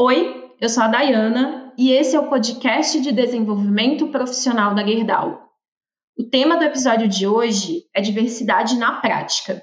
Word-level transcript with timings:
Oi, 0.00 0.52
eu 0.60 0.68
sou 0.68 0.84
a 0.84 0.86
Dayana 0.86 1.74
e 1.76 1.90
esse 1.90 2.14
é 2.14 2.20
o 2.20 2.28
podcast 2.28 3.00
de 3.00 3.10
desenvolvimento 3.10 4.06
profissional 4.12 4.72
da 4.72 4.86
Gerdau. 4.86 5.50
O 6.16 6.22
tema 6.22 6.56
do 6.56 6.62
episódio 6.62 7.08
de 7.08 7.26
hoje 7.26 7.82
é 7.92 8.00
diversidade 8.00 8.78
na 8.78 9.00
prática. 9.00 9.60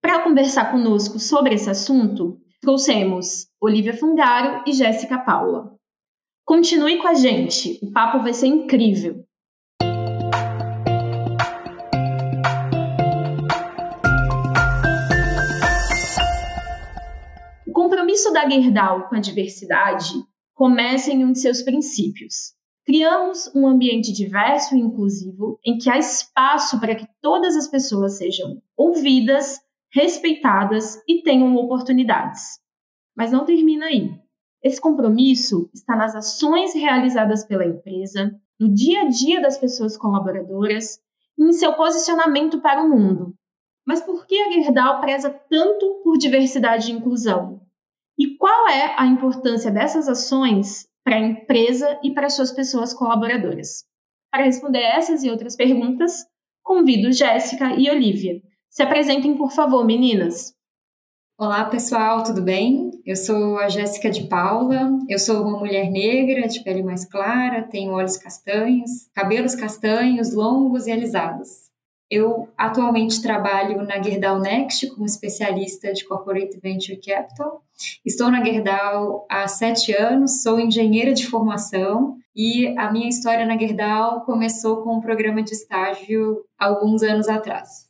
Para 0.00 0.22
conversar 0.22 0.72
conosco 0.72 1.18
sobre 1.18 1.54
esse 1.54 1.68
assunto, 1.68 2.38
trouxemos 2.62 3.46
Olivia 3.60 3.94
Fungaro 3.94 4.64
e 4.66 4.72
Jéssica 4.72 5.18
Paula. 5.18 5.76
Continue 6.46 6.96
com 6.96 7.08
a 7.08 7.12
gente, 7.12 7.78
o 7.82 7.92
papo 7.92 8.22
vai 8.22 8.32
ser 8.32 8.46
incrível. 8.46 9.22
Compromisso 17.88 18.32
da 18.32 18.48
Gerdau 18.48 19.08
com 19.08 19.16
a 19.16 19.20
diversidade 19.20 20.12
começa 20.54 21.10
em 21.10 21.24
um 21.24 21.32
de 21.32 21.40
seus 21.40 21.62
princípios, 21.62 22.52
Criamos 22.88 23.54
um 23.54 23.66
ambiente 23.66 24.10
diverso 24.10 24.74
e 24.74 24.80
inclusivo 24.80 25.60
em 25.62 25.76
que 25.76 25.90
há 25.90 25.98
espaço 25.98 26.80
para 26.80 26.94
que 26.94 27.06
todas 27.20 27.54
as 27.54 27.68
pessoas 27.68 28.16
sejam 28.16 28.62
ouvidas, 28.74 29.58
respeitadas 29.92 30.98
e 31.06 31.22
tenham 31.22 31.54
oportunidades. 31.56 32.58
Mas 33.14 33.30
não 33.30 33.44
termina 33.44 33.84
aí. 33.84 34.10
Esse 34.62 34.80
compromisso 34.80 35.68
está 35.74 35.94
nas 35.94 36.14
ações 36.14 36.72
realizadas 36.72 37.44
pela 37.44 37.66
empresa, 37.66 38.34
no 38.58 38.72
dia 38.72 39.02
a 39.02 39.08
dia 39.10 39.42
das 39.42 39.58
pessoas 39.58 39.94
colaboradoras 39.94 40.98
e 41.36 41.44
em 41.44 41.52
seu 41.52 41.74
posicionamento 41.74 42.58
para 42.62 42.82
o 42.82 42.88
mundo. 42.88 43.34
Mas 43.86 44.00
por 44.00 44.26
que 44.26 44.34
a 44.34 44.50
Gerdau 44.50 44.98
preza 45.02 45.28
tanto 45.28 46.00
por 46.02 46.16
diversidade 46.16 46.90
e 46.90 46.94
inclusão? 46.94 47.67
Qual 48.38 48.68
é 48.68 48.94
a 48.96 49.06
importância 49.06 49.70
dessas 49.70 50.08
ações 50.08 50.88
para 51.08 51.16
a 51.16 51.20
empresa 51.20 51.98
e 52.04 52.12
para 52.12 52.28
suas 52.28 52.52
pessoas 52.52 52.92
colaboradoras. 52.92 53.86
Para 54.30 54.44
responder 54.44 54.82
essas 54.82 55.24
e 55.24 55.30
outras 55.30 55.56
perguntas, 55.56 56.26
convido 56.62 57.10
Jéssica 57.10 57.74
e 57.78 57.88
Olivia. 57.88 58.42
Se 58.68 58.82
apresentem, 58.82 59.34
por 59.34 59.50
favor, 59.50 59.86
meninas. 59.86 60.52
Olá, 61.38 61.64
pessoal, 61.64 62.22
tudo 62.22 62.42
bem? 62.42 62.90
Eu 63.06 63.16
sou 63.16 63.56
a 63.56 63.70
Jéssica 63.70 64.10
de 64.10 64.28
Paula. 64.28 64.90
Eu 65.08 65.18
sou 65.18 65.40
uma 65.46 65.58
mulher 65.58 65.90
negra, 65.90 66.46
de 66.46 66.62
pele 66.62 66.82
mais 66.82 67.06
clara, 67.06 67.62
tenho 67.62 67.92
olhos 67.92 68.18
castanhos, 68.18 69.08
cabelos 69.14 69.54
castanhos, 69.54 70.34
longos 70.34 70.86
e 70.86 70.92
alisados. 70.92 71.67
Eu 72.10 72.48
atualmente 72.56 73.20
trabalho 73.20 73.82
na 73.82 74.02
Gerdau 74.02 74.40
Next 74.40 74.88
como 74.88 75.04
especialista 75.04 75.92
de 75.92 76.06
Corporate 76.06 76.58
Venture 76.58 76.98
Capital. 76.98 77.62
Estou 78.04 78.30
na 78.30 78.42
Gerdau 78.42 79.26
há 79.30 79.46
sete 79.46 79.92
anos, 79.92 80.42
sou 80.42 80.58
engenheira 80.58 81.12
de 81.12 81.26
formação 81.26 82.16
e 82.34 82.68
a 82.78 82.90
minha 82.90 83.10
história 83.10 83.44
na 83.44 83.58
Gerdau 83.58 84.24
começou 84.24 84.82
com 84.82 84.96
um 84.96 85.00
programa 85.00 85.42
de 85.42 85.52
estágio 85.52 86.44
alguns 86.58 87.02
anos 87.02 87.28
atrás. 87.28 87.88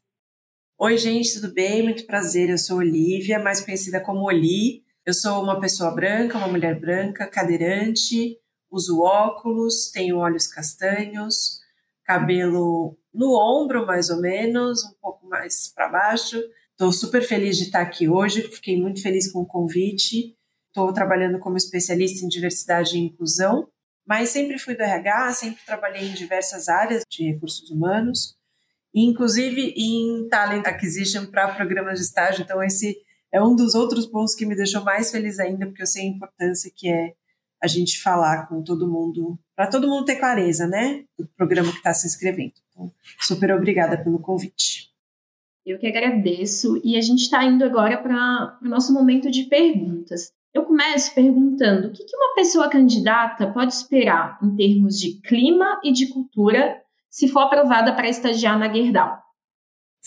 Oi, 0.80 0.96
gente, 0.96 1.41
tudo 1.41 1.55
bem? 1.55 1.84
Muito 1.84 2.05
prazer. 2.05 2.50
Eu 2.50 2.58
sou 2.58 2.78
Olivia, 2.78 3.39
mais 3.39 3.61
conhecida 3.61 4.00
como 4.00 4.27
Oli. 4.27 4.83
Eu 5.06 5.14
sou 5.14 5.41
uma 5.42 5.61
pessoa 5.61 5.92
branca, 5.92 6.39
uma 6.39 6.48
mulher 6.48 6.78
branca, 6.78 7.27
cadeirante, 7.27 8.36
uso 8.70 9.00
óculos, 9.00 9.91
tenho 9.92 10.19
olhos 10.19 10.46
castanhos, 10.48 11.61
cabelo 12.05 12.96
no 13.19 13.34
ombro, 13.34 13.84
mais 13.84 14.11
ou 14.11 14.20
menos, 14.20 14.84
um 14.84 14.94
pouco 15.02 15.27
mais 15.27 15.72
para 15.74 15.88
baixo. 15.88 16.41
Estou 16.70 16.92
super 16.92 17.20
feliz 17.20 17.56
de 17.56 17.64
estar 17.64 17.80
aqui 17.80 18.08
hoje, 18.08 18.42
fiquei 18.42 18.80
muito 18.80 19.02
feliz 19.02 19.33
com 19.33 19.41
o 19.41 19.47
convite. 19.47 20.36
Estou 20.69 20.92
trabalhando 20.92 21.41
como 21.41 21.56
especialista 21.56 22.24
em 22.24 22.28
diversidade 22.28 22.96
e 22.96 23.00
inclusão, 23.00 23.69
mas 24.06 24.28
sempre 24.28 24.56
fui 24.56 24.77
do 24.77 24.83
RH, 24.83 25.33
sempre 25.33 25.61
trabalhei 25.66 26.08
em 26.08 26.14
diversas 26.14 26.69
áreas 26.69 27.02
de 27.11 27.24
recursos 27.33 27.69
humanos, 27.70 28.36
inclusive 28.94 29.74
em 29.77 30.28
talent 30.28 30.64
acquisition 30.67 31.27
para 31.27 31.52
programas 31.57 31.98
de 31.98 32.05
estágio. 32.05 32.45
Então, 32.45 32.62
esse 32.62 32.96
é 33.33 33.42
um 33.42 33.57
dos 33.57 33.74
outros 33.74 34.07
pontos 34.07 34.36
que 34.36 34.46
me 34.46 34.55
deixou 34.55 34.84
mais 34.84 35.11
feliz 35.11 35.40
ainda, 35.40 35.67
porque 35.67 35.83
eu 35.83 35.86
sei 35.86 36.05
a 36.05 36.11
importância 36.11 36.70
que 36.73 36.89
é 36.89 37.14
a 37.61 37.67
gente 37.67 38.01
falar 38.01 38.46
com 38.46 38.62
todo 38.62 38.89
mundo, 38.89 39.36
para 39.57 39.67
todo 39.67 39.89
mundo 39.89 40.05
ter 40.05 40.17
clareza, 40.17 40.68
né, 40.68 41.05
do 41.18 41.27
programa 41.36 41.73
que 41.73 41.78
está 41.78 41.92
se 41.92 42.07
inscrevendo. 42.07 42.55
Super 43.20 43.52
obrigada 43.52 43.96
pelo 44.02 44.18
convite. 44.18 44.89
Eu 45.64 45.78
que 45.78 45.86
agradeço. 45.86 46.80
E 46.84 46.96
a 46.96 47.00
gente 47.00 47.22
está 47.22 47.44
indo 47.44 47.64
agora 47.64 47.98
para 47.98 48.58
o 48.62 48.68
nosso 48.68 48.92
momento 48.92 49.30
de 49.30 49.44
perguntas. 49.44 50.33
Eu 50.52 50.64
começo 50.64 51.14
perguntando 51.14 51.89
o 51.89 51.92
que, 51.92 52.05
que 52.05 52.16
uma 52.16 52.34
pessoa 52.34 52.70
candidata 52.70 53.46
pode 53.52 53.74
esperar 53.74 54.39
em 54.42 54.56
termos 54.56 54.98
de 54.98 55.20
clima 55.20 55.80
e 55.84 55.92
de 55.92 56.08
cultura 56.08 56.80
se 57.11 57.28
for 57.28 57.40
aprovada 57.40 57.94
para 57.94 58.08
estagiar 58.08 58.58
na 58.58 58.72
Gerdau 58.72 59.22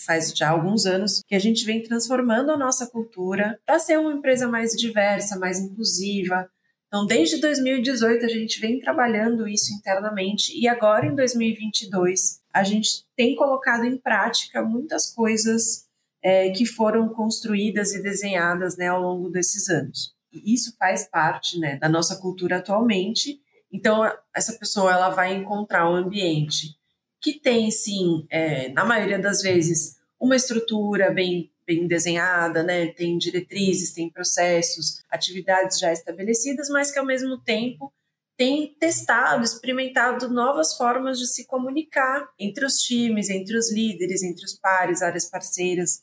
faz 0.04 0.32
já 0.36 0.50
alguns 0.50 0.84
anos 0.84 1.22
que 1.28 1.34
a 1.34 1.38
gente 1.38 1.64
vem 1.64 1.80
transformando 1.80 2.50
a 2.50 2.56
nossa 2.56 2.88
cultura 2.90 3.60
para 3.64 3.78
ser 3.78 4.00
uma 4.00 4.12
empresa 4.12 4.48
mais 4.48 4.72
diversa, 4.72 5.38
mais 5.38 5.60
inclusiva, 5.60 6.50
então, 6.92 7.06
desde 7.06 7.40
2018, 7.40 8.26
a 8.26 8.28
gente 8.28 8.60
vem 8.60 8.78
trabalhando 8.78 9.48
isso 9.48 9.72
internamente 9.72 10.52
e 10.54 10.68
agora, 10.68 11.06
em 11.06 11.14
2022, 11.14 12.41
a 12.52 12.62
gente 12.62 13.04
tem 13.16 13.34
colocado 13.34 13.84
em 13.84 13.96
prática 13.96 14.62
muitas 14.62 15.12
coisas 15.12 15.86
é, 16.22 16.50
que 16.50 16.66
foram 16.66 17.08
construídas 17.08 17.94
e 17.94 18.02
desenhadas 18.02 18.76
né, 18.76 18.88
ao 18.88 19.00
longo 19.00 19.28
desses 19.30 19.68
anos. 19.68 20.14
E 20.32 20.54
isso 20.54 20.74
faz 20.78 21.08
parte 21.08 21.58
né, 21.58 21.76
da 21.76 21.88
nossa 21.88 22.16
cultura 22.16 22.58
atualmente. 22.58 23.40
Então, 23.72 24.02
essa 24.34 24.52
pessoa 24.54 24.92
ela 24.92 25.10
vai 25.10 25.34
encontrar 25.34 25.90
um 25.90 25.96
ambiente 25.96 26.76
que 27.20 27.38
tem, 27.38 27.70
sim, 27.70 28.26
é, 28.30 28.68
na 28.70 28.84
maioria 28.84 29.18
das 29.18 29.42
vezes, 29.42 29.96
uma 30.20 30.36
estrutura 30.36 31.10
bem 31.10 31.50
bem 31.64 31.86
desenhada, 31.86 32.62
né? 32.62 32.88
Tem 32.88 33.16
diretrizes, 33.16 33.92
tem 33.92 34.10
processos, 34.10 35.02
atividades 35.08 35.78
já 35.78 35.92
estabelecidas, 35.92 36.68
mas 36.68 36.90
que 36.90 36.98
ao 36.98 37.06
mesmo 37.06 37.38
tempo 37.38 37.92
tem 38.36 38.74
testado, 38.78 39.44
experimentado 39.44 40.28
novas 40.28 40.76
formas 40.76 41.18
de 41.18 41.26
se 41.26 41.46
comunicar 41.46 42.28
entre 42.38 42.64
os 42.64 42.78
times, 42.78 43.28
entre 43.28 43.56
os 43.56 43.72
líderes, 43.72 44.22
entre 44.22 44.44
os 44.44 44.58
pares, 44.58 45.02
áreas 45.02 45.28
parceiras. 45.28 46.02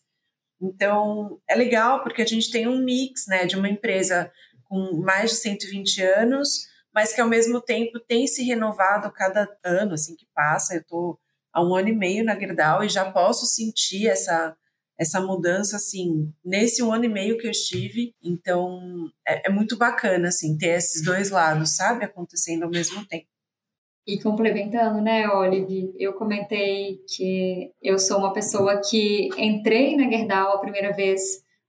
Então, 0.62 1.40
é 1.48 1.56
legal 1.56 2.04
porque 2.04 2.22
a 2.22 2.26
gente 2.26 2.52
tem 2.52 2.68
um 2.68 2.84
mix, 2.84 3.26
né, 3.28 3.46
de 3.46 3.56
uma 3.56 3.70
empresa 3.70 4.32
com 4.66 5.02
mais 5.02 5.32
de 5.32 5.38
120 5.38 6.02
anos, 6.04 6.68
mas 6.94 7.14
que 7.14 7.22
ao 7.22 7.28
mesmo 7.28 7.62
tempo 7.62 8.00
tem 8.00 8.28
se 8.28 8.44
renovado 8.44 9.12
cada 9.12 9.48
ano 9.64 9.94
assim 9.94 10.16
que 10.16 10.28
passa. 10.34 10.76
Eu 10.76 10.82
estou 10.82 11.20
há 11.54 11.64
um 11.64 11.76
ano 11.76 11.90
e 11.90 11.96
meio 11.96 12.24
na 12.24 12.38
Gerdau 12.38 12.84
e 12.84 12.90
já 12.90 13.12
posso 13.12 13.46
sentir 13.46 14.08
essa 14.08 14.56
essa 15.00 15.22
mudança, 15.22 15.78
assim, 15.78 16.30
nesse 16.44 16.84
um 16.84 16.92
ano 16.92 17.06
e 17.06 17.10
meio 17.10 17.38
que 17.38 17.48
eu 17.48 17.52
estive. 17.52 18.14
Então, 18.22 19.10
é, 19.26 19.48
é 19.48 19.50
muito 19.50 19.78
bacana, 19.78 20.28
assim, 20.28 20.58
ter 20.58 20.78
esses 20.78 21.04
dois 21.04 21.30
lados, 21.30 21.76
sabe, 21.76 22.04
acontecendo 22.04 22.64
ao 22.64 22.70
mesmo 22.70 23.06
tempo. 23.08 23.26
E 24.06 24.20
complementando, 24.22 25.02
né, 25.02 25.30
Olive, 25.30 25.94
eu 25.98 26.14
comentei 26.14 26.98
que 27.16 27.72
eu 27.82 27.98
sou 27.98 28.18
uma 28.18 28.34
pessoa 28.34 28.82
que 28.82 29.30
entrei 29.38 29.96
na 29.96 30.10
Gerdau 30.10 30.56
a 30.56 30.60
primeira 30.60 30.92
vez 30.92 31.22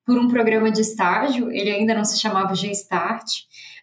por 0.06 0.18
um 0.18 0.26
programa 0.26 0.72
de 0.72 0.80
estágio, 0.80 1.52
ele 1.52 1.70
ainda 1.70 1.94
não 1.94 2.04
se 2.04 2.18
chamava 2.18 2.54
G-Start, 2.54 3.30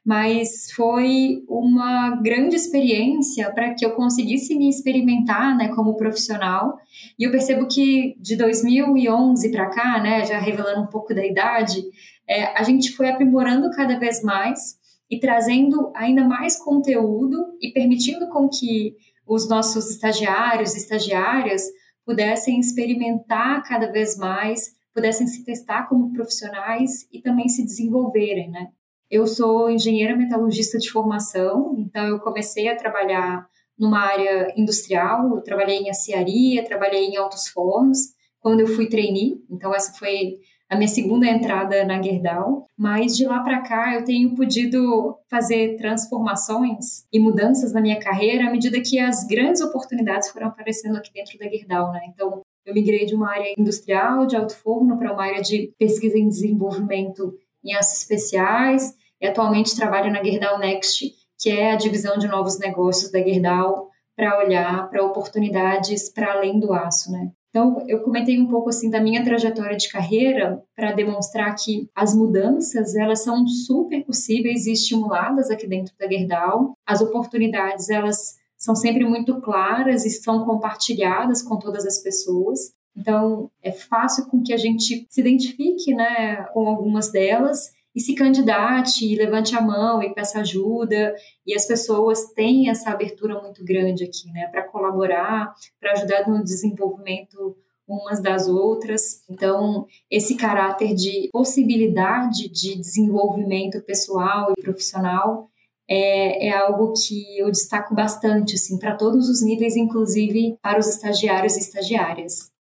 mas 0.08 0.72
foi 0.72 1.44
uma 1.50 2.12
grande 2.22 2.56
experiência 2.56 3.52
para 3.52 3.74
que 3.74 3.86
eu 3.86 3.92
conseguisse 3.92 4.56
me 4.56 4.70
experimentar, 4.70 5.54
né, 5.58 5.68
como 5.76 5.98
profissional. 5.98 6.78
E 7.20 7.26
eu 7.26 7.32
percebo 7.32 7.68
que 7.68 8.16
de 8.18 8.38
2011 8.38 9.52
para 9.52 9.70
cá, 9.70 10.02
né, 10.02 10.26
já 10.26 10.40
revelando 10.40 10.84
um 10.84 10.88
pouco 10.88 11.14
da 11.14 11.26
idade, 11.26 11.84
é, 12.26 12.58
a 12.58 12.64
gente 12.64 12.94
foi 12.94 13.10
aprimorando 13.10 13.70
cada 13.72 14.00
vez 14.00 14.24
mais 14.24 14.78
e 15.12 15.20
trazendo 15.20 15.92
ainda 15.94 16.24
mais 16.24 16.56
conteúdo 16.56 17.58
e 17.62 17.74
permitindo 17.74 18.30
com 18.30 18.48
que 18.48 18.96
os 19.28 19.50
nossos 19.50 19.90
estagiários 19.90 20.74
e 20.74 20.78
estagiárias 20.78 21.64
pudessem 22.06 22.62
experimentar 22.62 23.62
cada 23.64 23.92
vez 23.92 24.16
mais, 24.16 24.74
pudessem 24.96 25.28
se 25.28 25.44
testar 25.44 25.90
como 25.90 26.14
profissionais 26.14 27.06
e 27.12 27.22
também 27.22 27.50
se 27.50 27.66
desenvolverem, 27.66 28.50
né? 28.50 28.70
Eu 29.10 29.26
sou 29.26 29.70
engenheira 29.70 30.16
metalurgista 30.16 30.78
de 30.78 30.90
formação, 30.92 31.76
então 31.78 32.06
eu 32.08 32.20
comecei 32.20 32.68
a 32.68 32.76
trabalhar 32.76 33.48
numa 33.78 34.00
área 34.00 34.54
industrial, 34.58 35.36
eu 35.36 35.42
trabalhei 35.42 35.78
em 35.78 35.90
aciaria, 35.90 36.66
trabalhei 36.66 37.06
em 37.06 37.16
altos 37.16 37.48
fornos, 37.48 38.00
quando 38.40 38.62
eu 38.62 38.68
fui 38.68 38.88
trainee, 38.88 39.42
então 39.50 39.74
essa 39.74 39.94
foi 39.98 40.40
a 40.70 40.76
minha 40.76 40.88
segunda 40.88 41.26
entrada 41.28 41.86
na 41.86 42.02
Gerdau, 42.02 42.68
mas 42.78 43.16
de 43.16 43.26
lá 43.26 43.40
para 43.40 43.62
cá 43.62 43.96
eu 43.96 44.04
tenho 44.04 44.36
podido 44.36 45.18
fazer 45.30 45.78
transformações 45.78 47.06
e 47.12 47.20
mudanças 47.20 47.72
na 47.72 47.80
minha 47.80 48.00
carreira 48.00 48.48
à 48.48 48.52
medida 48.52 48.82
que 48.82 49.00
as 49.00 49.26
grandes 49.26 49.62
oportunidades 49.62 50.30
foram 50.30 50.48
aparecendo 50.48 50.98
aqui 50.98 51.12
dentro 51.14 51.38
da 51.38 51.48
Gerdau, 51.48 51.92
né? 51.94 52.02
Então, 52.10 52.42
eu 52.66 52.74
migrei 52.74 53.06
de 53.06 53.16
uma 53.16 53.32
área 53.32 53.54
industrial 53.58 54.26
de 54.26 54.36
alto 54.36 54.58
forno 54.58 54.98
para 54.98 55.14
uma 55.14 55.24
área 55.24 55.42
de 55.42 55.74
pesquisa 55.80 56.18
em 56.18 56.28
desenvolvimento 56.28 57.34
em 57.68 57.76
aços 57.76 58.00
especiais. 58.02 58.96
e 59.20 59.26
atualmente 59.26 59.76
trabalho 59.76 60.12
na 60.12 60.24
Gerdau 60.24 60.60
Next, 60.60 61.12
que 61.40 61.50
é 61.50 61.72
a 61.72 61.76
divisão 61.76 62.18
de 62.18 62.28
novos 62.28 62.60
negócios 62.60 63.12
da 63.12 63.20
Gerdau, 63.20 63.90
para 64.16 64.38
olhar 64.40 64.90
para 64.90 65.04
oportunidades 65.04 66.10
para 66.10 66.34
além 66.34 66.60
do 66.60 66.72
aço, 66.74 67.12
né? 67.12 67.32
Então, 67.50 67.84
eu 67.88 68.02
comentei 68.02 68.40
um 68.40 68.48
pouco 68.48 68.70
assim 68.70 68.90
da 68.90 69.02
minha 69.02 69.24
trajetória 69.24 69.76
de 69.76 69.90
carreira 69.90 70.62
para 70.76 70.92
demonstrar 70.92 71.56
que 71.56 71.90
as 71.96 72.14
mudanças, 72.16 72.96
elas 72.96 73.24
são 73.24 73.48
super 73.48 74.04
possíveis 74.06 74.68
e 74.68 74.74
estimuladas 74.74 75.50
aqui 75.50 75.66
dentro 75.66 75.94
da 76.00 76.08
Gerdau. 76.08 76.74
As 76.86 77.02
oportunidades, 77.02 77.90
elas 77.90 78.36
são 78.58 78.76
sempre 78.76 79.06
muito 79.06 79.40
claras 79.42 80.06
e 80.06 80.10
são 80.10 80.46
compartilhadas 80.46 81.42
com 81.42 81.58
todas 81.58 81.86
as 81.86 82.00
pessoas. 82.00 82.74
Então, 82.98 83.52
é 83.62 83.72
fácil 83.72 84.26
com 84.26 84.42
que 84.42 84.52
a 84.52 84.58
gente 84.58 85.06
se 85.08 85.22
identifique 85.22 85.94
né, 85.94 86.38
com 86.54 86.68
algumas 86.68 87.12
delas 87.12 87.72
e 87.96 88.00
se 88.00 88.16
candidate, 88.16 89.06
e 89.06 89.16
levante 89.16 89.56
a 89.56 89.62
mão 89.62 90.02
e 90.02 90.14
peça 90.14 90.40
ajuda. 90.40 91.16
E 91.46 91.56
as 91.56 91.66
pessoas 91.66 92.32
têm 92.34 92.70
essa 92.70 92.92
abertura 92.92 93.42
muito 93.42 93.64
grande 93.64 94.04
aqui, 94.04 94.32
né, 94.32 94.48
para 94.48 94.64
colaborar, 94.64 95.54
para 95.80 95.92
ajudar 95.94 96.28
no 96.28 96.44
desenvolvimento 96.44 97.56
umas 97.88 98.22
das 98.22 98.48
outras. 98.48 99.24
Então, 99.30 99.86
esse 100.12 100.36
caráter 100.36 100.94
de 100.94 101.30
possibilidade 101.32 102.50
de 102.50 102.76
desenvolvimento 102.76 103.82
pessoal 103.82 104.54
e 104.58 104.62
profissional 104.62 105.50
é, 105.90 106.50
é 106.50 106.52
algo 106.52 106.94
que 106.94 107.40
eu 107.40 107.50
destaco 107.50 107.96
bastante, 107.96 108.56
assim, 108.56 108.78
para 108.78 108.96
todos 108.96 109.30
os 109.30 109.42
níveis, 109.42 109.78
inclusive 109.78 110.58
para 110.62 110.80
os 110.80 110.88
estagiários 110.88 111.56
e 111.56 111.60
estagiárias. 111.62 112.52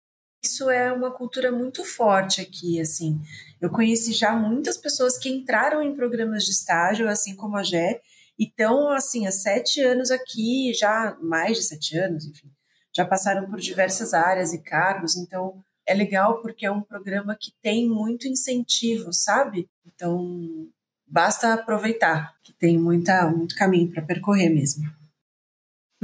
Isso 0.46 0.70
é 0.70 0.92
uma 0.92 1.10
cultura 1.10 1.50
muito 1.50 1.84
forte 1.84 2.40
aqui, 2.40 2.80
assim. 2.80 3.20
Eu 3.60 3.68
conheci 3.68 4.12
já 4.12 4.32
muitas 4.32 4.76
pessoas 4.76 5.18
que 5.18 5.28
entraram 5.28 5.82
em 5.82 5.96
programas 5.96 6.44
de 6.44 6.52
estágio, 6.52 7.08
assim 7.08 7.34
como 7.34 7.56
a 7.56 7.64
Gé, 7.64 8.00
e 8.38 8.44
estão, 8.44 8.88
assim, 8.90 9.26
há 9.26 9.32
sete 9.32 9.82
anos 9.82 10.12
aqui, 10.12 10.72
já 10.72 11.16
mais 11.20 11.56
de 11.56 11.64
sete 11.64 11.98
anos, 11.98 12.24
enfim, 12.26 12.48
já 12.94 13.04
passaram 13.04 13.50
por 13.50 13.58
diversas 13.58 14.14
áreas 14.14 14.52
e 14.52 14.62
cargos, 14.62 15.16
então 15.16 15.64
é 15.84 15.92
legal 15.92 16.40
porque 16.40 16.64
é 16.64 16.70
um 16.70 16.80
programa 16.80 17.34
que 17.34 17.52
tem 17.60 17.88
muito 17.88 18.28
incentivo, 18.28 19.12
sabe? 19.12 19.68
Então, 19.84 20.68
basta 21.04 21.54
aproveitar, 21.54 22.34
que 22.44 22.52
tem 22.52 22.78
muita, 22.78 23.28
muito 23.28 23.56
caminho 23.56 23.90
para 23.90 24.02
percorrer 24.02 24.50
mesmo. 24.50 24.84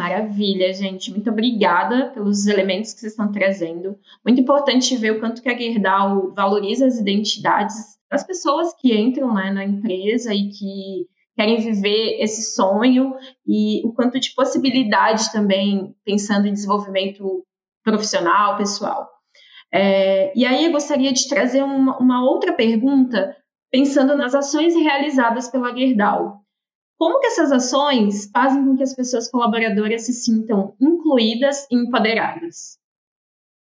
Maravilha, 0.02 0.72
gente. 0.72 1.12
Muito 1.12 1.30
obrigada 1.30 2.10
pelos 2.10 2.48
elementos 2.48 2.92
que 2.92 2.98
vocês 2.98 3.12
estão 3.12 3.30
trazendo. 3.30 3.96
Muito 4.26 4.40
importante 4.40 4.96
ver 4.96 5.12
o 5.12 5.20
quanto 5.20 5.40
que 5.40 5.48
a 5.48 5.56
Gerdau 5.56 6.32
valoriza 6.34 6.86
as 6.86 6.98
identidades 6.98 7.76
das 8.10 8.26
pessoas 8.26 8.74
que 8.74 8.92
entram 8.92 9.32
né, 9.32 9.52
na 9.52 9.64
empresa 9.64 10.34
e 10.34 10.48
que 10.48 11.06
querem 11.36 11.60
viver 11.60 12.20
esse 12.20 12.52
sonho 12.52 13.14
e 13.46 13.80
o 13.86 13.92
quanto 13.92 14.18
de 14.18 14.34
possibilidade 14.34 15.30
também, 15.30 15.94
pensando 16.04 16.48
em 16.48 16.52
desenvolvimento 16.52 17.44
profissional, 17.84 18.56
pessoal. 18.56 19.08
É, 19.72 20.36
e 20.36 20.44
aí 20.44 20.66
eu 20.66 20.72
gostaria 20.72 21.12
de 21.12 21.28
trazer 21.28 21.62
uma, 21.62 21.96
uma 21.98 22.28
outra 22.28 22.52
pergunta 22.52 23.36
pensando 23.70 24.16
nas 24.16 24.34
ações 24.34 24.74
realizadas 24.74 25.48
pela 25.48 25.72
Gerdau. 25.72 26.41
Como 27.02 27.18
que 27.18 27.26
essas 27.26 27.50
ações 27.50 28.30
fazem 28.32 28.64
com 28.64 28.76
que 28.76 28.82
as 28.84 28.94
pessoas 28.94 29.28
colaboradoras 29.28 30.06
se 30.06 30.12
sintam 30.12 30.76
incluídas 30.80 31.66
e 31.68 31.74
empoderadas? 31.74 32.78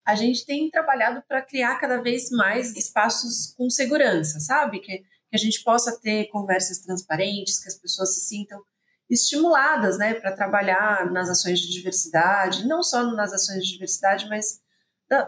A 0.06 0.14
gente 0.14 0.46
tem 0.46 0.70
trabalhado 0.70 1.24
para 1.28 1.42
criar 1.42 1.80
cada 1.80 2.00
vez 2.00 2.30
mais 2.30 2.76
espaços 2.78 3.52
com 3.58 3.68
segurança, 3.68 4.40
sabe? 4.40 4.80
Que, 4.80 5.00
que 5.00 5.06
a 5.34 5.40
gente 5.40 5.64
possa 5.64 6.00
ter 6.00 6.28
conversas 6.28 6.84
transparentes, 6.84 7.60
que 7.64 7.68
as 7.68 7.80
pessoas 7.80 8.14
se 8.14 8.28
sintam 8.28 8.62
estimuladas, 9.10 9.98
né, 9.98 10.14
para 10.14 10.36
trabalhar 10.36 11.12
nas 11.12 11.28
ações 11.28 11.60
de 11.62 11.72
diversidade, 11.72 12.68
não 12.68 12.84
só 12.84 13.02
nas 13.02 13.34
ações 13.34 13.66
de 13.66 13.72
diversidade, 13.72 14.30
mas 14.30 14.62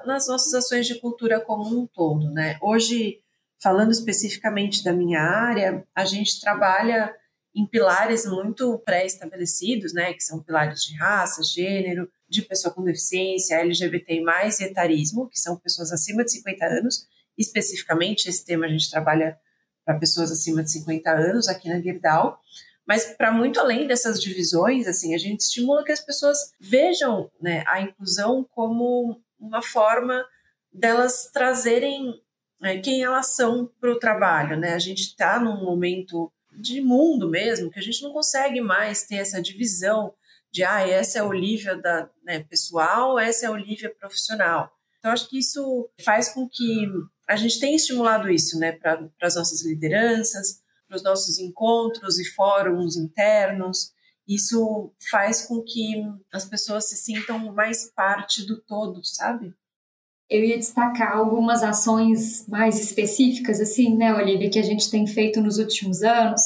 nas 0.05 0.27
nossas 0.27 0.53
ações 0.53 0.85
de 0.85 0.99
cultura 0.99 1.41
como 1.41 1.63
um 1.63 1.87
todo, 1.87 2.29
né? 2.29 2.59
Hoje 2.61 3.23
falando 3.59 3.89
especificamente 3.89 4.83
da 4.83 4.93
minha 4.93 5.19
área, 5.19 5.83
a 5.95 6.05
gente 6.05 6.39
trabalha 6.39 7.11
em 7.55 7.67
pilares 7.67 8.25
muito 8.25 8.79
pré-estabelecidos, 8.79 9.93
né, 9.93 10.13
que 10.13 10.23
são 10.23 10.41
pilares 10.41 10.83
de 10.83 10.95
raça, 10.95 11.43
gênero, 11.43 12.09
de 12.27 12.41
pessoa 12.41 12.73
com 12.73 12.83
deficiência, 12.83 13.59
LGBT+, 13.59 14.23
e 14.59 14.63
etarismo, 14.63 15.29
que 15.29 15.39
são 15.39 15.57
pessoas 15.57 15.91
acima 15.91 16.23
de 16.23 16.31
50 16.31 16.65
anos. 16.65 17.07
Especificamente, 17.37 18.27
esse 18.27 18.43
tema 18.43 18.65
a 18.65 18.69
gente 18.69 18.89
trabalha 18.89 19.37
para 19.85 19.99
pessoas 19.99 20.31
acima 20.31 20.63
de 20.63 20.71
50 20.71 21.11
anos 21.11 21.47
aqui 21.47 21.69
na 21.69 21.79
Gerdau. 21.79 22.39
Mas 22.87 23.05
para 23.05 23.31
muito 23.31 23.59
além 23.59 23.87
dessas 23.87 24.19
divisões, 24.19 24.87
assim, 24.87 25.13
a 25.13 25.17
gente 25.17 25.41
estimula 25.41 25.83
que 25.83 25.91
as 25.91 26.01
pessoas 26.01 26.53
vejam 26.59 27.31
né, 27.39 27.63
a 27.67 27.81
inclusão 27.81 28.45
como 28.51 29.21
uma 29.39 29.61
forma 29.61 30.25
delas 30.71 31.29
trazerem 31.31 32.21
né, 32.59 32.79
quem 32.79 33.03
elas 33.03 33.27
são 33.35 33.69
para 33.79 33.91
o 33.91 33.99
trabalho, 33.99 34.57
né? 34.57 34.73
A 34.73 34.79
gente 34.79 35.01
está 35.01 35.39
num 35.39 35.63
momento 35.63 36.31
de 36.57 36.81
mundo 36.81 37.29
mesmo 37.29 37.71
que 37.71 37.79
a 37.79 37.81
gente 37.81 38.01
não 38.01 38.11
consegue 38.11 38.61
mais 38.61 39.03
ter 39.03 39.15
essa 39.15 39.41
divisão 39.41 40.13
de 40.51 40.63
ah, 40.63 40.87
essa 40.87 41.17
é 41.17 41.21
a 41.21 41.25
Olivia 41.25 41.75
da 41.75 42.09
né, 42.23 42.41
pessoal, 42.41 43.17
essa 43.17 43.45
é 43.45 43.49
a 43.49 43.51
Olivia 43.51 43.93
profissional. 43.99 44.71
Então 44.99 45.11
acho 45.11 45.27
que 45.27 45.39
isso 45.39 45.89
faz 46.03 46.29
com 46.29 46.47
que 46.47 46.87
a 47.27 47.35
gente 47.35 47.59
tenha 47.59 47.75
estimulado 47.75 48.29
isso, 48.29 48.57
né, 48.59 48.71
para 48.71 49.09
as 49.21 49.35
nossas 49.35 49.65
lideranças, 49.65 50.61
para 50.87 50.95
os 50.95 51.03
nossos 51.03 51.39
encontros 51.39 52.19
e 52.19 52.25
fóruns 52.33 52.95
internos. 52.95 53.91
Isso 54.27 54.93
faz 55.09 55.45
com 55.45 55.61
que 55.61 56.03
as 56.31 56.45
pessoas 56.45 56.87
se 56.87 56.95
sintam 56.95 57.39
mais 57.53 57.91
parte 57.91 58.45
do 58.45 58.61
todo, 58.61 59.03
sabe? 59.03 59.53
Eu 60.29 60.43
ia 60.43 60.57
destacar 60.57 61.17
algumas 61.17 61.63
ações 61.63 62.47
mais 62.47 62.79
específicas, 62.79 63.59
assim, 63.59 63.95
né, 63.95 64.13
Olivia, 64.13 64.49
que 64.49 64.59
a 64.59 64.63
gente 64.63 64.89
tem 64.89 65.05
feito 65.05 65.41
nos 65.41 65.57
últimos 65.57 66.01
anos. 66.01 66.41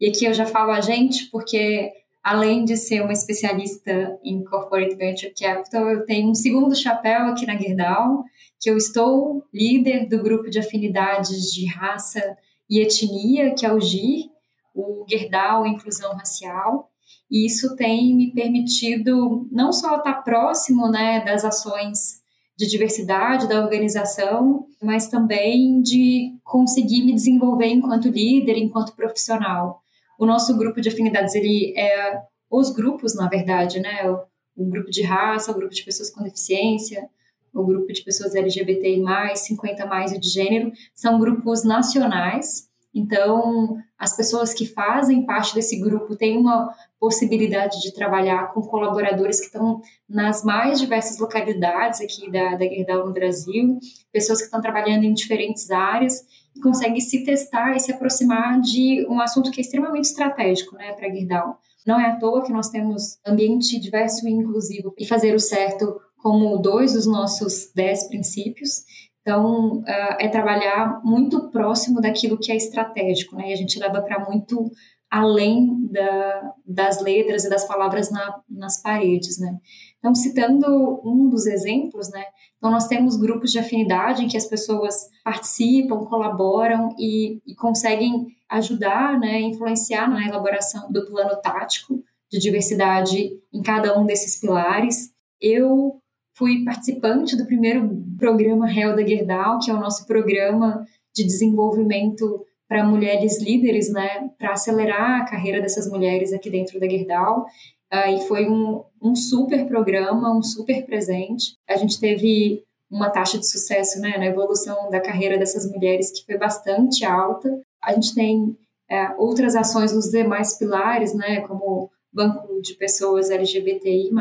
E 0.00 0.08
aqui 0.08 0.24
eu 0.24 0.34
já 0.34 0.46
falo 0.46 0.72
a 0.72 0.80
gente, 0.80 1.30
porque 1.30 1.90
além 2.22 2.64
de 2.64 2.76
ser 2.76 3.02
uma 3.02 3.12
especialista 3.12 4.18
em 4.22 4.44
Corporate 4.44 4.94
Venture 4.94 5.32
Capital, 5.38 5.88
eu 5.88 6.04
tenho 6.04 6.30
um 6.30 6.34
segundo 6.34 6.74
chapéu 6.74 7.26
aqui 7.26 7.46
na 7.46 7.56
Gerdau, 7.56 8.24
que 8.60 8.70
eu 8.70 8.76
estou 8.76 9.44
líder 9.52 10.06
do 10.06 10.22
grupo 10.22 10.50
de 10.50 10.58
afinidades 10.58 11.52
de 11.52 11.66
raça 11.66 12.36
e 12.68 12.80
etnia, 12.80 13.54
que 13.54 13.64
é 13.64 13.72
o 13.72 13.80
GIR, 13.80 14.30
o 14.74 15.04
Gerdau 15.08 15.66
Inclusão 15.66 16.12
Racial. 16.12 16.90
E 17.30 17.46
isso 17.46 17.74
tem 17.76 18.14
me 18.14 18.32
permitido 18.32 19.48
não 19.50 19.72
só 19.72 19.96
estar 19.96 20.22
próximo 20.22 20.88
né, 20.88 21.24
das 21.24 21.44
ações 21.44 22.19
de 22.60 22.66
diversidade 22.66 23.48
da 23.48 23.62
organização, 23.64 24.66
mas 24.82 25.08
também 25.08 25.80
de 25.80 26.34
conseguir 26.44 27.02
me 27.02 27.14
desenvolver 27.14 27.68
enquanto 27.68 28.10
líder, 28.10 28.58
enquanto 28.58 28.94
profissional. 28.94 29.80
O 30.18 30.26
nosso 30.26 30.54
grupo 30.58 30.78
de 30.78 30.90
afinidades, 30.90 31.34
ele 31.34 31.72
é 31.74 32.20
os 32.50 32.70
grupos, 32.70 33.14
na 33.14 33.30
verdade, 33.30 33.80
né? 33.80 34.10
O, 34.10 34.20
o 34.62 34.68
grupo 34.68 34.90
de 34.90 35.00
raça, 35.00 35.50
o 35.50 35.54
grupo 35.54 35.72
de 35.74 35.82
pessoas 35.82 36.10
com 36.10 36.22
deficiência, 36.22 37.08
o 37.54 37.64
grupo 37.64 37.90
de 37.90 38.02
pessoas 38.02 38.34
LGBTI+, 38.34 39.02
50 39.34 39.86
mais 39.86 40.12
e 40.12 40.18
de 40.18 40.28
gênero, 40.28 40.70
são 40.94 41.18
grupos 41.18 41.64
nacionais 41.64 42.68
então, 42.94 43.78
as 43.98 44.16
pessoas 44.16 44.52
que 44.52 44.66
fazem 44.66 45.24
parte 45.24 45.54
desse 45.54 45.78
grupo 45.80 46.16
têm 46.16 46.36
uma 46.36 46.74
possibilidade 47.00 47.80
de 47.80 47.94
trabalhar 47.94 48.52
com 48.52 48.60
colaboradores 48.60 49.40
que 49.40 49.46
estão 49.46 49.80
nas 50.06 50.44
mais 50.44 50.78
diversas 50.78 51.18
localidades 51.18 52.02
aqui 52.02 52.30
da, 52.30 52.56
da 52.56 52.66
Gerdau 52.66 53.06
no 53.06 53.12
Brasil, 53.14 53.78
pessoas 54.12 54.38
que 54.38 54.44
estão 54.44 54.60
trabalhando 54.60 55.04
em 55.04 55.14
diferentes 55.14 55.70
áreas 55.70 56.20
e 56.54 56.60
conseguem 56.60 57.00
se 57.00 57.24
testar 57.24 57.74
e 57.74 57.80
se 57.80 57.90
aproximar 57.90 58.60
de 58.60 59.06
um 59.08 59.18
assunto 59.18 59.50
que 59.50 59.60
é 59.60 59.62
extremamente 59.62 60.04
estratégico 60.04 60.76
né, 60.76 60.92
para 60.92 61.08
a 61.08 61.10
Gerdau. 61.10 61.58
Não 61.86 61.98
é 61.98 62.10
à 62.10 62.16
toa 62.16 62.44
que 62.44 62.52
nós 62.52 62.68
temos 62.68 63.18
ambiente 63.26 63.80
diverso 63.80 64.28
e 64.28 64.30
inclusivo 64.30 64.94
e 64.98 65.06
fazer 65.06 65.34
o 65.34 65.40
certo 65.40 65.98
como 66.18 66.58
dois 66.58 66.92
dos 66.92 67.06
nossos 67.06 67.72
dez 67.74 68.06
princípios. 68.08 68.84
Então, 69.22 69.78
uh, 69.78 70.16
é 70.18 70.28
trabalhar 70.28 71.00
muito 71.02 71.50
próximo 71.50 72.00
daquilo 72.00 72.38
que 72.38 72.52
é 72.52 72.56
estratégico, 72.56 73.36
né? 73.36 73.50
E 73.50 73.52
a 73.52 73.56
gente 73.56 73.78
leva 73.78 74.02
para 74.02 74.18
muito 74.28 74.70
além 75.10 75.88
da, 75.90 76.52
das 76.64 77.02
letras 77.02 77.44
e 77.44 77.50
das 77.50 77.66
palavras 77.66 78.10
na, 78.10 78.40
nas 78.48 78.80
paredes, 78.80 79.38
né? 79.38 79.58
Então, 79.98 80.14
citando 80.14 81.00
um 81.04 81.28
dos 81.28 81.46
exemplos, 81.46 82.08
né? 82.10 82.24
Então, 82.56 82.70
nós 82.70 82.86
temos 82.86 83.16
grupos 83.16 83.50
de 83.50 83.58
afinidade 83.58 84.24
em 84.24 84.28
que 84.28 84.36
as 84.36 84.46
pessoas 84.46 85.08
participam, 85.24 86.04
colaboram 86.04 86.94
e, 86.98 87.40
e 87.44 87.54
conseguem 87.56 88.28
ajudar, 88.48 89.18
né? 89.18 89.40
Influenciar 89.40 90.08
na 90.08 90.24
elaboração 90.24 90.90
do 90.92 91.04
plano 91.06 91.36
tático 91.42 92.02
de 92.30 92.38
diversidade 92.38 93.32
em 93.52 93.62
cada 93.62 93.98
um 93.98 94.06
desses 94.06 94.40
pilares. 94.40 95.10
Eu 95.40 96.00
fui 96.36 96.64
participante 96.64 97.36
do 97.36 97.46
primeiro 97.46 98.00
programa 98.16 98.66
Real 98.66 98.94
da 98.94 99.04
Gerdau, 99.04 99.58
que 99.58 99.70
é 99.70 99.74
o 99.74 99.80
nosso 99.80 100.06
programa 100.06 100.86
de 101.14 101.24
desenvolvimento 101.24 102.46
para 102.70 102.84
mulheres 102.84 103.42
líderes, 103.42 103.92
né, 103.92 104.30
para 104.38 104.52
acelerar 104.52 105.22
a 105.22 105.24
carreira 105.24 105.60
dessas 105.60 105.90
mulheres 105.90 106.32
aqui 106.32 106.48
dentro 106.48 106.78
da 106.78 106.88
Gerdau. 106.88 107.44
Uh, 107.92 108.14
e 108.16 108.28
foi 108.28 108.48
um, 108.48 108.84
um 109.02 109.16
super 109.16 109.66
programa, 109.66 110.32
um 110.32 110.40
super 110.40 110.86
presente. 110.86 111.56
A 111.68 111.74
gente 111.74 111.98
teve 111.98 112.62
uma 112.88 113.10
taxa 113.10 113.38
de 113.40 113.50
sucesso 113.50 114.00
né, 114.00 114.16
na 114.16 114.26
evolução 114.26 114.88
da 114.88 115.00
carreira 115.00 115.36
dessas 115.36 115.68
mulheres 115.68 116.12
que 116.12 116.24
foi 116.24 116.38
bastante 116.38 117.04
alta. 117.04 117.60
A 117.82 117.92
gente 117.92 118.14
tem 118.14 118.56
é, 118.88 119.16
outras 119.18 119.56
ações 119.56 119.92
nos 119.92 120.08
demais 120.08 120.56
pilares, 120.56 121.12
né, 121.12 121.40
como 121.40 121.90
banco 122.12 122.62
de 122.62 122.74
pessoas 122.74 123.30
LGBTI+, 123.30 124.12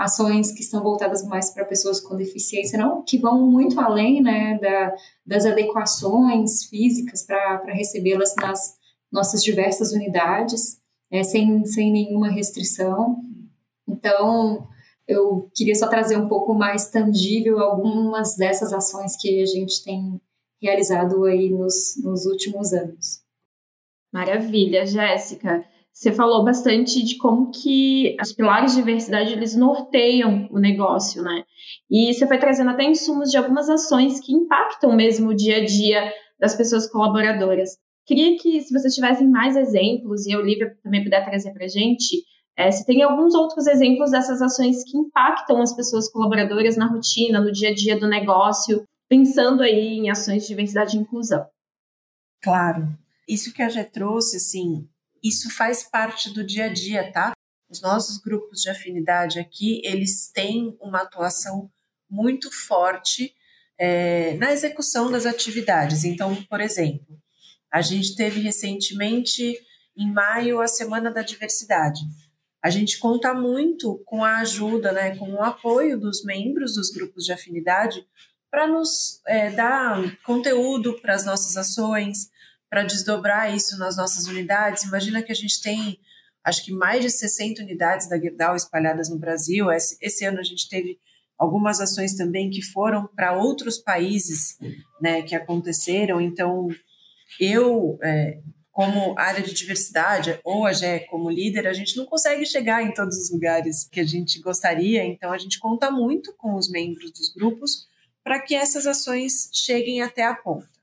ações 0.00 0.50
que 0.50 0.62
estão 0.62 0.82
voltadas 0.82 1.22
mais 1.26 1.50
para 1.50 1.62
pessoas 1.62 2.00
com 2.00 2.16
deficiência, 2.16 2.78
não 2.78 3.04
que 3.04 3.18
vão 3.18 3.46
muito 3.46 3.78
além 3.78 4.22
né, 4.22 4.58
da, 4.58 4.94
das 5.26 5.44
adequações 5.44 6.64
físicas 6.64 7.22
para 7.22 7.74
recebê-las 7.74 8.34
nas 8.36 8.78
nossas 9.12 9.44
diversas 9.44 9.92
unidades, 9.92 10.80
é, 11.10 11.22
sem, 11.22 11.66
sem 11.66 11.92
nenhuma 11.92 12.30
restrição. 12.30 13.20
Então, 13.86 14.66
eu 15.06 15.50
queria 15.54 15.74
só 15.74 15.86
trazer 15.86 16.16
um 16.16 16.28
pouco 16.28 16.54
mais 16.54 16.88
tangível 16.90 17.58
algumas 17.58 18.36
dessas 18.36 18.72
ações 18.72 19.16
que 19.20 19.42
a 19.42 19.46
gente 19.46 19.84
tem 19.84 20.18
realizado 20.62 21.24
aí 21.26 21.50
nos, 21.50 22.02
nos 22.02 22.24
últimos 22.24 22.72
anos. 22.72 23.20
Maravilha, 24.10 24.86
Jéssica. 24.86 25.62
Você 25.92 26.12
falou 26.12 26.44
bastante 26.44 27.04
de 27.04 27.18
como 27.18 27.50
que 27.50 28.16
os 28.20 28.32
pilares 28.32 28.72
de 28.72 28.78
diversidade 28.78 29.32
eles 29.32 29.54
norteiam 29.54 30.48
o 30.50 30.58
negócio, 30.58 31.22
né? 31.22 31.44
E 31.90 32.14
você 32.14 32.26
foi 32.26 32.38
trazendo 32.38 32.70
até 32.70 32.84
insumos 32.84 33.30
de 33.30 33.36
algumas 33.36 33.68
ações 33.68 34.20
que 34.20 34.32
impactam 34.32 34.94
mesmo 34.94 35.30
o 35.30 35.34
dia 35.34 35.58
a 35.58 35.64
dia 35.64 36.12
das 36.38 36.54
pessoas 36.54 36.90
colaboradoras. 36.90 37.76
Queria 38.06 38.36
que, 38.38 38.60
se 38.62 38.72
vocês 38.72 38.94
tivessem 38.94 39.28
mais 39.28 39.56
exemplos, 39.56 40.26
e 40.26 40.32
a 40.32 40.38
Olivia 40.38 40.74
também 40.82 41.04
puder 41.04 41.24
trazer 41.24 41.52
para 41.52 41.66
a 41.66 41.68
gente, 41.68 42.24
é, 42.56 42.70
se 42.70 42.84
tem 42.84 43.02
alguns 43.02 43.34
outros 43.34 43.66
exemplos 43.66 44.10
dessas 44.10 44.42
ações 44.42 44.82
que 44.84 44.96
impactam 44.96 45.60
as 45.60 45.74
pessoas 45.74 46.10
colaboradoras 46.10 46.76
na 46.76 46.86
rotina, 46.86 47.40
no 47.40 47.52
dia 47.52 47.70
a 47.70 47.74
dia 47.74 47.98
do 47.98 48.08
negócio, 48.08 48.84
pensando 49.08 49.62
aí 49.62 49.98
em 49.98 50.10
ações 50.10 50.42
de 50.42 50.48
diversidade 50.48 50.96
e 50.96 51.00
inclusão. 51.00 51.46
Claro. 52.42 52.88
Isso 53.28 53.52
que 53.52 53.62
a 53.62 53.68
Gé 53.68 53.84
trouxe, 53.84 54.38
assim, 54.38 54.88
isso 55.22 55.50
faz 55.54 55.82
parte 55.82 56.32
do 56.32 56.44
dia 56.44 56.66
a 56.66 56.72
dia, 56.72 57.10
tá? 57.12 57.32
Os 57.68 57.80
nossos 57.80 58.18
grupos 58.18 58.60
de 58.62 58.70
afinidade 58.70 59.38
aqui, 59.38 59.80
eles 59.84 60.30
têm 60.32 60.76
uma 60.80 61.02
atuação 61.02 61.70
muito 62.08 62.50
forte 62.66 63.34
é, 63.78 64.34
na 64.34 64.52
execução 64.52 65.10
das 65.10 65.24
atividades. 65.24 66.04
Então, 66.04 66.34
por 66.44 66.60
exemplo, 66.60 67.18
a 67.72 67.80
gente 67.80 68.16
teve 68.16 68.40
recentemente, 68.40 69.56
em 69.96 70.12
maio, 70.12 70.60
a 70.60 70.66
Semana 70.66 71.10
da 71.10 71.22
Diversidade. 71.22 72.00
A 72.62 72.68
gente 72.68 72.98
conta 72.98 73.32
muito 73.32 74.02
com 74.04 74.22
a 74.22 74.38
ajuda, 74.38 74.92
né, 74.92 75.16
com 75.16 75.32
o 75.32 75.42
apoio 75.42 75.98
dos 75.98 76.24
membros 76.24 76.74
dos 76.74 76.90
grupos 76.90 77.24
de 77.24 77.32
afinidade 77.32 78.04
para 78.50 78.66
nos 78.66 79.20
é, 79.26 79.50
dar 79.50 80.16
conteúdo 80.24 81.00
para 81.00 81.14
as 81.14 81.24
nossas 81.24 81.56
ações, 81.56 82.28
para 82.70 82.84
desdobrar 82.84 83.54
isso 83.54 83.76
nas 83.76 83.96
nossas 83.96 84.26
unidades. 84.26 84.84
Imagina 84.84 85.22
que 85.22 85.32
a 85.32 85.34
gente 85.34 85.60
tem, 85.60 85.98
acho 86.44 86.64
que 86.64 86.72
mais 86.72 87.02
de 87.02 87.10
60 87.10 87.62
unidades 87.62 88.08
da 88.08 88.18
Gerdau 88.18 88.54
espalhadas 88.54 89.10
no 89.10 89.18
Brasil. 89.18 89.70
Esse, 89.72 89.98
esse 90.00 90.24
ano 90.24 90.38
a 90.38 90.44
gente 90.44 90.68
teve 90.68 90.98
algumas 91.36 91.80
ações 91.80 92.14
também 92.14 92.48
que 92.48 92.62
foram 92.62 93.08
para 93.16 93.36
outros 93.36 93.78
países, 93.78 94.56
né, 95.00 95.22
que 95.22 95.34
aconteceram. 95.34 96.20
Então, 96.20 96.68
eu, 97.40 97.98
é, 98.02 98.38
como 98.70 99.18
área 99.18 99.42
de 99.42 99.52
diversidade, 99.52 100.38
ou 100.44 100.64
a 100.64 100.72
GE 100.72 101.06
como 101.10 101.30
líder, 101.30 101.66
a 101.66 101.72
gente 101.72 101.96
não 101.96 102.06
consegue 102.06 102.46
chegar 102.46 102.82
em 102.82 102.94
todos 102.94 103.16
os 103.16 103.30
lugares 103.30 103.88
que 103.90 104.00
a 104.00 104.06
gente 104.06 104.40
gostaria, 104.40 105.04
então 105.04 105.32
a 105.32 105.38
gente 105.38 105.58
conta 105.58 105.90
muito 105.90 106.32
com 106.36 106.54
os 106.54 106.70
membros 106.70 107.10
dos 107.10 107.32
grupos 107.32 107.88
para 108.22 108.40
que 108.40 108.54
essas 108.54 108.86
ações 108.86 109.50
cheguem 109.52 110.02
até 110.02 110.24
a 110.24 110.34
ponta. 110.34 110.79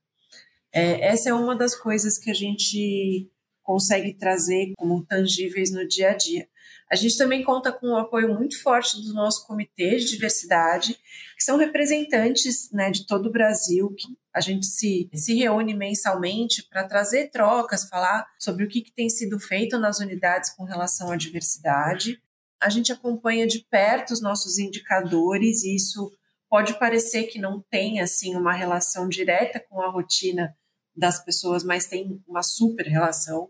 É, 0.74 1.08
essa 1.08 1.30
é 1.30 1.34
uma 1.34 1.56
das 1.56 1.76
coisas 1.76 2.18
que 2.18 2.30
a 2.30 2.34
gente 2.34 3.30
consegue 3.64 4.14
trazer 4.14 4.74
como 4.78 5.06
tangíveis 5.06 5.72
no 5.72 5.88
dia 5.88 6.12
a 6.12 6.14
dia. 6.14 6.48
A 6.90 6.96
gente 6.96 7.18
também 7.18 7.44
conta 7.44 7.72
com 7.72 7.88
o 7.88 7.98
apoio 7.98 8.34
muito 8.34 8.62
forte 8.62 9.02
do 9.02 9.14
nosso 9.14 9.46
comitê 9.46 9.98
de 9.98 10.06
diversidade, 10.06 10.94
que 11.36 11.44
são 11.44 11.58
representantes 11.58 12.72
né, 12.72 12.90
de 12.90 13.06
todo 13.06 13.28
o 13.28 13.32
Brasil, 13.32 13.94
que 13.94 14.08
a 14.34 14.40
gente 14.40 14.66
se, 14.66 15.10
se 15.14 15.36
reúne 15.36 15.74
mensalmente 15.74 16.64
para 16.64 16.88
trazer 16.88 17.30
trocas, 17.30 17.90
falar 17.90 18.26
sobre 18.40 18.64
o 18.64 18.70
que, 18.70 18.82
que 18.82 18.94
tem 18.94 19.10
sido 19.10 19.38
feito 19.38 19.78
nas 19.78 20.00
unidades 20.00 20.52
com 20.56 20.64
relação 20.64 21.12
à 21.12 21.18
diversidade. 21.18 22.22
A 22.62 22.70
gente 22.70 22.92
acompanha 22.92 23.46
de 23.46 23.66
perto 23.70 24.14
os 24.14 24.22
nossos 24.22 24.58
indicadores, 24.58 25.64
e 25.64 25.76
isso 25.76 26.10
pode 26.50 26.78
parecer 26.80 27.26
que 27.26 27.40
não 27.40 27.64
tem 27.70 28.00
assim 28.00 28.36
uma 28.36 28.54
relação 28.54 29.08
direta 29.08 29.60
com 29.60 29.82
a 29.82 29.90
rotina 29.90 30.56
das 30.96 31.24
pessoas, 31.24 31.64
mas 31.64 31.88
tem 31.88 32.22
uma 32.28 32.42
super 32.42 32.86
relação. 32.88 33.50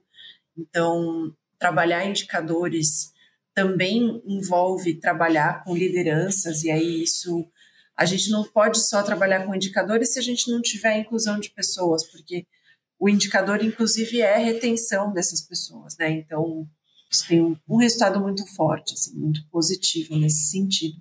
Então, 0.58 1.34
trabalhar 1.58 2.06
indicadores 2.06 3.12
também 3.54 4.22
envolve 4.25 5.00
trabalhar 5.00 5.63
com 5.63 5.75
lideranças, 5.75 6.63
e 6.63 6.70
aí 6.70 7.04
isso 7.04 7.50
a 7.96 8.06
gente 8.06 8.30
não 8.30 8.44
pode 8.44 8.80
só 8.80 9.01
trabalhar 9.01 9.46
com 9.46 9.56
indicadores 9.56 10.13
se 10.13 10.20
a 10.20 10.22
gente 10.22 10.51
não 10.51 10.62
tiver 10.62 11.00
inclusão 11.00 11.39
de 11.39 11.50
pessoas, 11.50 12.06
porque 12.12 12.46
o 13.00 13.10
indicador, 13.10 13.63
inclusive, 13.63 14.22
é 14.22 14.36
a 14.36 14.39
retenção 14.39 15.12
dessas 15.12 15.42
pessoas, 15.42 15.98
né? 15.98 16.12
Então, 16.12 16.68
isso 17.12 17.27
tem 17.27 17.42
um, 17.42 17.56
um 17.68 17.77
resultado 17.77 18.20
muito 18.20 18.46
forte, 18.56 18.94
assim, 18.94 19.16
muito 19.18 19.48
positivo 19.50 20.16
nesse 20.16 20.51
sentido. 20.51 20.98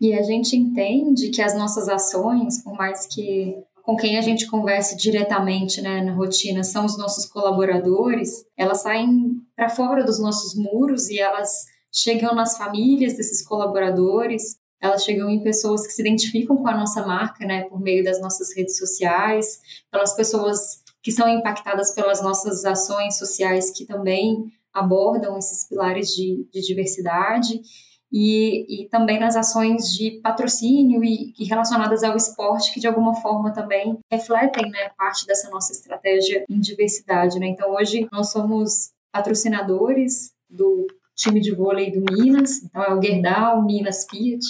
E 0.00 0.14
a 0.14 0.22
gente 0.22 0.56
entende 0.56 1.28
que 1.28 1.42
as 1.42 1.54
nossas 1.54 1.88
ações, 1.88 2.62
por 2.64 2.74
mais 2.74 3.06
que 3.06 3.54
com 3.82 3.96
quem 3.96 4.18
a 4.18 4.22
gente 4.22 4.46
converse 4.46 4.96
diretamente 4.96 5.82
né, 5.82 6.02
na 6.02 6.14
rotina 6.14 6.62
são 6.62 6.86
os 6.86 6.96
nossos 6.96 7.26
colaboradores, 7.26 8.44
elas 8.56 8.82
saem 8.82 9.36
para 9.54 9.68
fora 9.68 10.04
dos 10.04 10.18
nossos 10.18 10.54
muros 10.54 11.10
e 11.10 11.18
elas 11.18 11.66
chegam 11.92 12.34
nas 12.34 12.56
famílias 12.56 13.16
desses 13.16 13.44
colaboradores, 13.46 14.56
elas 14.80 15.04
chegam 15.04 15.28
em 15.28 15.42
pessoas 15.42 15.86
que 15.86 15.92
se 15.92 16.00
identificam 16.00 16.56
com 16.56 16.68
a 16.68 16.76
nossa 16.76 17.04
marca, 17.04 17.44
né, 17.44 17.64
por 17.64 17.80
meio 17.80 18.02
das 18.02 18.20
nossas 18.20 18.54
redes 18.56 18.78
sociais, 18.78 19.60
pelas 19.90 20.14
pessoas 20.14 20.82
que 21.02 21.12
são 21.12 21.28
impactadas 21.28 21.94
pelas 21.94 22.22
nossas 22.22 22.64
ações 22.64 23.18
sociais 23.18 23.70
que 23.70 23.84
também 23.84 24.44
abordam 24.72 25.36
esses 25.36 25.66
pilares 25.68 26.08
de, 26.08 26.46
de 26.52 26.60
diversidade 26.60 27.60
e, 28.12 28.82
e 28.82 28.88
também 28.88 29.20
nas 29.20 29.36
ações 29.36 29.92
de 29.94 30.20
patrocínio 30.22 31.04
e, 31.04 31.32
e, 31.38 31.44
relacionadas 31.44 32.02
ao 32.02 32.16
esporte, 32.16 32.72
que 32.72 32.80
de 32.80 32.86
alguma 32.86 33.14
forma 33.14 33.52
também 33.52 33.98
refletem 34.10 34.68
né, 34.70 34.90
parte 34.96 35.26
dessa 35.26 35.48
nossa 35.50 35.72
estratégia 35.72 36.44
em 36.48 36.58
diversidade. 36.58 37.38
Né? 37.38 37.46
Então, 37.46 37.72
hoje 37.72 38.08
nós 38.10 38.30
somos 38.30 38.90
patrocinadores 39.12 40.32
do 40.48 40.86
time 41.14 41.40
de 41.40 41.54
vôlei 41.54 41.90
do 41.90 42.00
Minas, 42.00 42.62
então 42.62 42.82
é 42.82 42.94
o 42.94 43.02
Gerdau, 43.02 43.62
Minas 43.62 44.06
Fiat. 44.08 44.44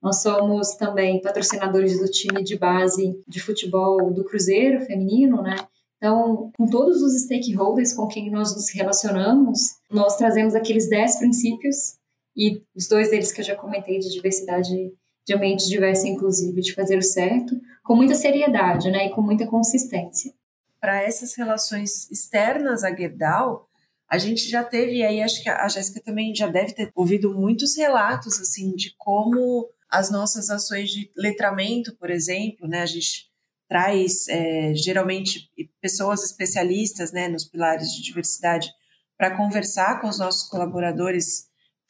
Nós 0.00 0.22
somos 0.22 0.74
também 0.74 1.20
patrocinadores 1.20 1.98
do 1.98 2.10
time 2.10 2.42
de 2.42 2.56
base 2.56 3.18
de 3.26 3.40
futebol 3.40 4.12
do 4.12 4.24
Cruzeiro 4.24 4.84
feminino, 4.84 5.42
né? 5.42 5.56
Então, 5.96 6.50
com 6.58 6.66
todos 6.66 7.02
os 7.02 7.22
stakeholders 7.22 7.94
com 7.94 8.06
quem 8.06 8.30
nós 8.30 8.54
nos 8.54 8.70
relacionamos, 8.74 9.76
nós 9.90 10.16
trazemos 10.16 10.54
aqueles 10.54 10.88
10 10.90 11.18
princípios 11.18 11.96
e 12.36 12.62
os 12.74 12.88
dois 12.88 13.10
deles 13.10 13.32
que 13.32 13.40
eu 13.40 13.44
já 13.44 13.56
comentei 13.56 13.98
de 13.98 14.10
diversidade 14.10 14.92
de 15.26 15.34
ambiente 15.34 15.68
diverso 15.68 16.06
e 16.06 16.10
inclusivo, 16.10 16.60
de 16.60 16.74
fazer 16.74 16.98
o 16.98 17.02
certo, 17.02 17.58
com 17.82 17.96
muita 17.96 18.14
seriedade 18.14 18.90
né, 18.90 19.06
e 19.06 19.10
com 19.10 19.22
muita 19.22 19.46
consistência. 19.46 20.32
Para 20.80 21.02
essas 21.02 21.34
relações 21.34 22.10
externas 22.10 22.84
a 22.84 22.94
Gerdau, 22.94 23.66
a 24.06 24.18
gente 24.18 24.48
já 24.48 24.62
teve, 24.62 24.96
e 24.96 25.02
aí 25.02 25.22
acho 25.22 25.42
que 25.42 25.48
a 25.48 25.66
Jéssica 25.66 26.00
também 26.02 26.34
já 26.34 26.46
deve 26.46 26.74
ter 26.74 26.90
ouvido 26.94 27.32
muitos 27.32 27.76
relatos 27.76 28.38
assim 28.38 28.74
de 28.74 28.94
como 28.98 29.68
as 29.90 30.10
nossas 30.10 30.50
ações 30.50 30.90
de 30.90 31.10
letramento, 31.16 31.96
por 31.96 32.10
exemplo, 32.10 32.68
né, 32.68 32.82
a 32.82 32.86
gente 32.86 33.32
traz 33.66 34.28
é, 34.28 34.74
geralmente 34.74 35.50
pessoas 35.80 36.22
especialistas 36.22 37.12
né, 37.12 37.28
nos 37.28 37.44
pilares 37.44 37.90
de 37.92 38.02
diversidade 38.02 38.70
para 39.16 39.36
conversar 39.36 40.00
com 40.00 40.08
os 40.08 40.18
nossos 40.18 40.48
colaboradores 40.48 41.46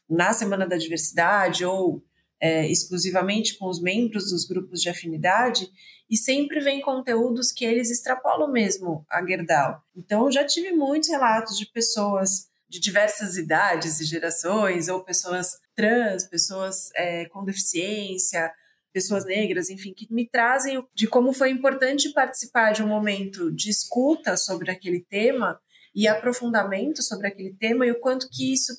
na 0.08 0.32
Semana 0.32 0.66
da 0.66 0.76
Diversidade 0.76 1.64
ou 1.64 2.02
é, 2.40 2.68
exclusivamente 2.70 3.56
com 3.56 3.68
os 3.68 3.80
membros 3.80 4.30
dos 4.30 4.44
grupos 4.44 4.80
de 4.80 4.88
afinidade 4.88 5.68
e 6.10 6.16
sempre 6.16 6.60
vem 6.60 6.80
conteúdos 6.80 7.50
que 7.50 7.64
eles 7.64 7.90
extrapolam 7.90 8.50
mesmo 8.50 9.04
a 9.10 9.24
Gerdau. 9.24 9.80
Então, 9.96 10.30
já 10.30 10.44
tive 10.44 10.72
muitos 10.72 11.08
relatos 11.08 11.58
de 11.58 11.66
pessoas 11.66 12.48
de 12.68 12.80
diversas 12.80 13.36
idades 13.36 14.00
e 14.00 14.04
gerações, 14.04 14.88
ou 14.88 15.04
pessoas 15.04 15.52
trans, 15.74 16.26
pessoas 16.26 16.90
é, 16.96 17.24
com 17.26 17.44
deficiência, 17.44 18.52
pessoas 18.92 19.24
negras, 19.24 19.70
enfim, 19.70 19.92
que 19.92 20.12
me 20.12 20.28
trazem 20.28 20.84
de 20.94 21.06
como 21.06 21.32
foi 21.32 21.50
importante 21.50 22.12
participar 22.12 22.72
de 22.72 22.82
um 22.82 22.88
momento 22.88 23.50
de 23.52 23.70
escuta 23.70 24.36
sobre 24.36 24.70
aquele 24.70 25.00
tema 25.00 25.58
e 25.94 26.08
aprofundamento 26.08 27.02
sobre 27.02 27.26
aquele 27.26 27.54
tema 27.54 27.86
e 27.86 27.90
o 27.90 28.00
quanto 28.00 28.28
que 28.30 28.52
isso 28.52 28.72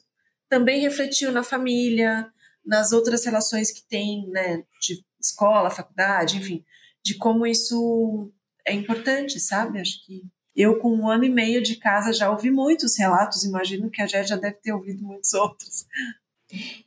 também 0.50 0.82
refletiu 0.82 1.32
na 1.32 1.44
família, 1.44 2.28
nas 2.66 2.92
outras 2.92 3.24
relações 3.26 3.72
que 3.72 3.88
tem, 3.88 4.28
né, 4.30 4.64
de 4.82 5.04
escola, 5.20 5.70
faculdade, 5.70 6.38
enfim, 6.38 6.64
de 7.04 7.16
como 7.16 7.46
isso 7.46 8.32
é 8.66 8.74
importante, 8.74 9.40
sabe? 9.40 9.80
Acho 9.80 10.04
que 10.06 10.24
eu, 10.56 10.80
com 10.80 10.96
um 10.96 11.10
ano 11.10 11.26
e 11.26 11.30
meio 11.30 11.62
de 11.62 11.76
casa, 11.76 12.14
já 12.14 12.32
ouvi 12.32 12.50
muitos 12.50 12.98
relatos, 12.98 13.44
imagino 13.44 13.90
que 13.90 14.02
a 14.02 14.08
Jé 14.08 14.24
já 14.24 14.38
deve 14.38 14.56
ter 14.58 14.72
ouvido 14.72 15.04
muitos 15.04 15.34
outros. 15.34 15.86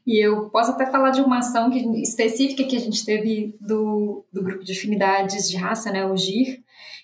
E 0.07 0.25
eu 0.25 0.49
posso 0.49 0.71
até 0.71 0.91
falar 0.91 1.11
de 1.11 1.21
uma 1.21 1.39
ação 1.39 1.71
que, 1.71 1.79
específica 2.01 2.65
que 2.65 2.77
a 2.77 2.81
gente 2.81 3.05
teve 3.05 3.57
do, 3.61 4.25
do 4.33 4.43
grupo 4.43 4.65
de 4.65 4.73
afinidades 4.73 5.49
de 5.49 5.57
raça, 5.57 5.93
né, 5.93 6.07
o 6.07 6.17
GIR, 6.17 6.63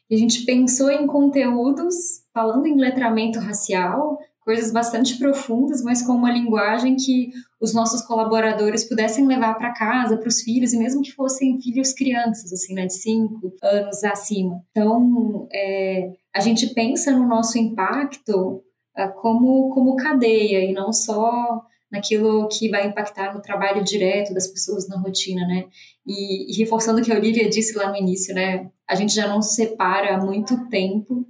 e 0.08 0.14
a 0.14 0.18
gente 0.18 0.44
pensou 0.44 0.90
em 0.90 1.06
conteúdos 1.06 2.24
falando 2.32 2.66
em 2.66 2.78
letramento 2.78 3.38
racial, 3.38 4.18
coisas 4.44 4.70
bastante 4.70 5.18
profundas, 5.18 5.82
mas 5.82 6.02
com 6.02 6.12
uma 6.12 6.30
linguagem 6.30 6.96
que 6.96 7.32
os 7.60 7.72
nossos 7.72 8.02
colaboradores 8.02 8.84
pudessem 8.84 9.26
levar 9.26 9.54
para 9.54 9.72
casa, 9.72 10.18
para 10.18 10.28
os 10.28 10.42
filhos, 10.42 10.72
e 10.72 10.78
mesmo 10.78 11.02
que 11.02 11.12
fossem 11.12 11.60
filhos 11.60 11.92
crianças, 11.92 12.52
assim, 12.52 12.74
né, 12.74 12.86
de 12.86 12.94
5 12.94 13.54
anos 13.62 14.04
acima. 14.04 14.62
Então, 14.70 15.48
é, 15.52 16.12
a 16.34 16.40
gente 16.40 16.74
pensa 16.74 17.10
no 17.10 17.26
nosso 17.26 17.58
impacto 17.58 18.62
uh, 18.98 19.12
como, 19.20 19.70
como 19.70 19.96
cadeia, 19.96 20.62
e 20.70 20.74
não 20.74 20.92
só 20.92 21.64
naquilo 21.90 22.48
que 22.48 22.68
vai 22.68 22.86
impactar 22.86 23.32
no 23.32 23.40
trabalho 23.40 23.82
direto 23.82 24.34
das 24.34 24.48
pessoas 24.48 24.88
na 24.88 24.98
rotina, 24.98 25.46
né? 25.46 25.64
E, 26.04 26.52
e, 26.52 26.58
reforçando 26.58 27.00
o 27.00 27.04
que 27.04 27.12
a 27.12 27.16
Olivia 27.16 27.48
disse 27.48 27.78
lá 27.78 27.88
no 27.88 27.96
início, 27.96 28.34
né? 28.34 28.68
A 28.86 28.96
gente 28.96 29.14
já 29.14 29.28
não 29.28 29.40
separa 29.40 30.16
há 30.16 30.18
muito 30.18 30.68
tempo 30.68 31.24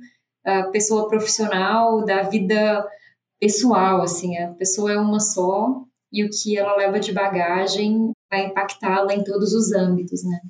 a 0.45 0.65
pessoa 0.65 1.09
profissional 1.09 2.05
da 2.05 2.23
vida 2.23 2.85
pessoal, 3.45 4.01
assim, 4.01 4.39
a 4.39 4.55
pessoa 4.55 4.91
é 4.91 4.99
uma 4.99 5.21
só 5.21 5.85
e 6.11 6.25
o 6.25 6.31
que 6.31 6.57
ela 6.57 6.77
leva 6.77 6.99
de 6.99 7.13
bagagem 7.13 8.11
vai 8.31 8.47
impactá-la 8.47 9.15
em 9.15 9.23
todos 9.23 9.53
os 9.53 9.71
âmbitos, 9.71 10.25
né? 10.25 10.41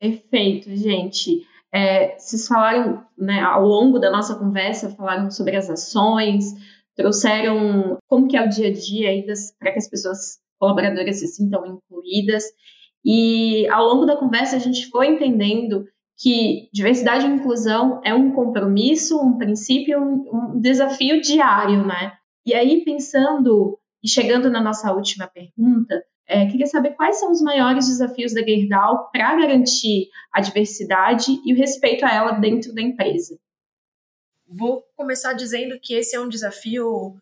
Perfeito, 0.00 0.74
gente. 0.74 1.46
É, 1.72 2.18
vocês 2.18 2.48
falaram, 2.48 3.06
né, 3.16 3.40
ao 3.40 3.64
longo 3.64 4.00
da 4.00 4.10
nossa 4.10 4.34
conversa, 4.36 4.96
falaram 4.96 5.30
sobre 5.30 5.54
as 5.54 5.70
ações, 5.70 6.54
trouxeram 6.96 7.96
como 8.08 8.26
que 8.26 8.36
é 8.36 8.44
o 8.44 8.48
dia 8.48 8.68
a 8.68 8.72
dia 8.72 9.24
para 9.56 9.70
que 9.70 9.78
as 9.78 9.88
pessoas 9.88 10.40
colaboradoras 10.58 11.20
se 11.20 11.28
sintam 11.28 11.64
incluídas. 11.66 12.42
E 13.04 13.68
ao 13.68 13.86
longo 13.86 14.06
da 14.06 14.16
conversa 14.16 14.56
a 14.56 14.58
gente 14.58 14.88
foi 14.88 15.06
entendendo 15.06 15.84
que 16.16 16.68
diversidade 16.72 17.26
e 17.26 17.30
inclusão 17.30 18.00
é 18.04 18.14
um 18.14 18.32
compromisso, 18.32 19.20
um 19.20 19.36
princípio, 19.36 20.00
um, 20.00 20.54
um 20.54 20.60
desafio 20.60 21.20
diário, 21.20 21.86
né? 21.86 22.16
E 22.44 22.54
aí 22.54 22.82
pensando 22.84 23.78
e 24.02 24.08
chegando 24.08 24.50
na 24.50 24.60
nossa 24.60 24.92
última 24.92 25.26
pergunta, 25.26 26.02
é, 26.26 26.46
queria 26.46 26.66
saber 26.66 26.94
quais 26.94 27.20
são 27.20 27.30
os 27.30 27.40
maiores 27.40 27.86
desafios 27.86 28.32
da 28.32 28.42
Gerdau 28.42 29.10
para 29.12 29.36
garantir 29.36 30.08
a 30.32 30.40
diversidade 30.40 31.40
e 31.44 31.52
o 31.52 31.56
respeito 31.56 32.04
a 32.04 32.12
ela 32.12 32.32
dentro 32.32 32.74
da 32.74 32.82
empresa. 32.82 33.38
Vou 34.48 34.82
começar 34.96 35.34
dizendo 35.34 35.78
que 35.80 35.94
esse 35.94 36.16
é 36.16 36.20
um 36.20 36.28
desafio 36.28 37.16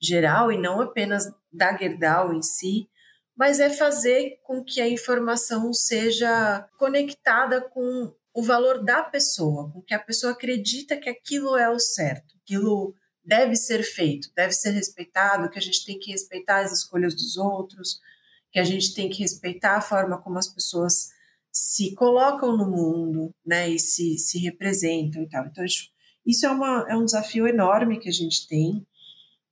geral 0.00 0.52
e 0.52 0.58
não 0.58 0.80
apenas 0.80 1.24
da 1.52 1.76
Gerdau 1.76 2.32
em 2.32 2.42
si, 2.42 2.88
mas 3.36 3.60
é 3.60 3.68
fazer 3.68 4.38
com 4.42 4.62
que 4.62 4.80
a 4.80 4.88
informação 4.88 5.72
seja 5.72 6.66
conectada 6.78 7.60
com 7.60 8.12
o 8.36 8.42
valor 8.42 8.84
da 8.84 9.02
pessoa, 9.02 9.72
com 9.72 9.80
que 9.80 9.94
a 9.94 9.98
pessoa 9.98 10.34
acredita 10.34 10.94
que 10.98 11.08
aquilo 11.08 11.56
é 11.56 11.70
o 11.70 11.78
certo, 11.78 12.36
aquilo 12.42 12.94
deve 13.24 13.56
ser 13.56 13.82
feito, 13.82 14.28
deve 14.36 14.52
ser 14.52 14.72
respeitado, 14.72 15.48
que 15.48 15.58
a 15.58 15.62
gente 15.62 15.86
tem 15.86 15.98
que 15.98 16.12
respeitar 16.12 16.60
as 16.60 16.70
escolhas 16.70 17.14
dos 17.14 17.38
outros, 17.38 17.98
que 18.52 18.58
a 18.58 18.64
gente 18.64 18.92
tem 18.92 19.08
que 19.08 19.22
respeitar 19.22 19.76
a 19.76 19.80
forma 19.80 20.20
como 20.20 20.38
as 20.38 20.48
pessoas 20.48 21.08
se 21.50 21.94
colocam 21.94 22.54
no 22.54 22.70
mundo, 22.70 23.34
né, 23.44 23.70
e 23.70 23.78
se, 23.78 24.18
se 24.18 24.38
representam 24.38 25.22
e 25.22 25.28
tal. 25.30 25.46
Então, 25.46 25.64
isso 26.26 26.44
é, 26.44 26.50
uma, 26.50 26.86
é 26.90 26.94
um 26.94 27.06
desafio 27.06 27.48
enorme 27.48 27.98
que 27.98 28.10
a 28.10 28.12
gente 28.12 28.46
tem. 28.46 28.86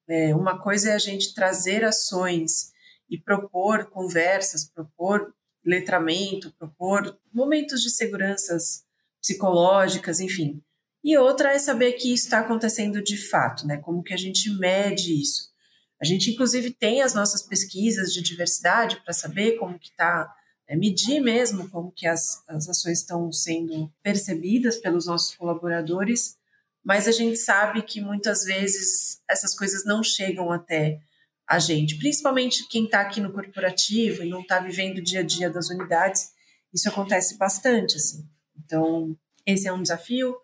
É, 0.06 0.36
uma 0.36 0.60
coisa 0.60 0.90
é 0.90 0.92
a 0.92 0.98
gente 0.98 1.32
trazer 1.32 1.86
ações 1.86 2.70
e 3.08 3.18
propor 3.18 3.86
conversas, 3.86 4.68
propor 4.68 5.34
letramento, 5.64 6.52
propor 6.58 7.18
momentos 7.32 7.82
de 7.82 7.90
seguranças 7.90 8.84
psicológicas, 9.20 10.20
enfim. 10.20 10.62
E 11.02 11.16
outra 11.16 11.52
é 11.52 11.58
saber 11.58 11.92
que 11.92 12.12
isso 12.12 12.24
está 12.24 12.40
acontecendo 12.40 13.02
de 13.02 13.16
fato, 13.16 13.66
né? 13.66 13.76
Como 13.78 14.02
que 14.02 14.14
a 14.14 14.16
gente 14.16 14.50
mede 14.50 15.20
isso? 15.20 15.52
A 16.00 16.04
gente, 16.04 16.30
inclusive, 16.30 16.70
tem 16.70 17.02
as 17.02 17.14
nossas 17.14 17.42
pesquisas 17.42 18.12
de 18.12 18.22
diversidade 18.22 19.00
para 19.02 19.12
saber 19.12 19.52
como 19.52 19.78
que 19.78 19.88
está, 19.88 20.30
é, 20.66 20.76
medir 20.76 21.20
mesmo 21.20 21.68
como 21.68 21.92
que 21.92 22.06
as, 22.06 22.42
as 22.48 22.68
ações 22.68 23.00
estão 23.00 23.30
sendo 23.32 23.92
percebidas 24.02 24.76
pelos 24.76 25.06
nossos 25.06 25.34
colaboradores, 25.34 26.36
mas 26.82 27.08
a 27.08 27.12
gente 27.12 27.38
sabe 27.38 27.82
que 27.82 28.00
muitas 28.00 28.44
vezes 28.44 29.20
essas 29.28 29.54
coisas 29.54 29.84
não 29.84 30.02
chegam 30.02 30.50
até 30.52 31.00
a 31.48 31.58
gente, 31.58 31.98
principalmente 31.98 32.66
quem 32.68 32.84
está 32.84 33.00
aqui 33.00 33.20
no 33.20 33.32
corporativo 33.32 34.22
e 34.22 34.28
não 34.28 34.40
está 34.40 34.60
vivendo 34.60 34.98
o 34.98 35.02
dia 35.02 35.20
a 35.20 35.22
dia 35.22 35.50
das 35.50 35.68
unidades, 35.68 36.30
isso 36.72 36.88
acontece 36.88 37.36
bastante, 37.36 37.96
assim. 37.96 38.26
Então, 38.64 39.16
esse 39.46 39.68
é 39.68 39.72
um 39.72 39.82
desafio. 39.82 40.34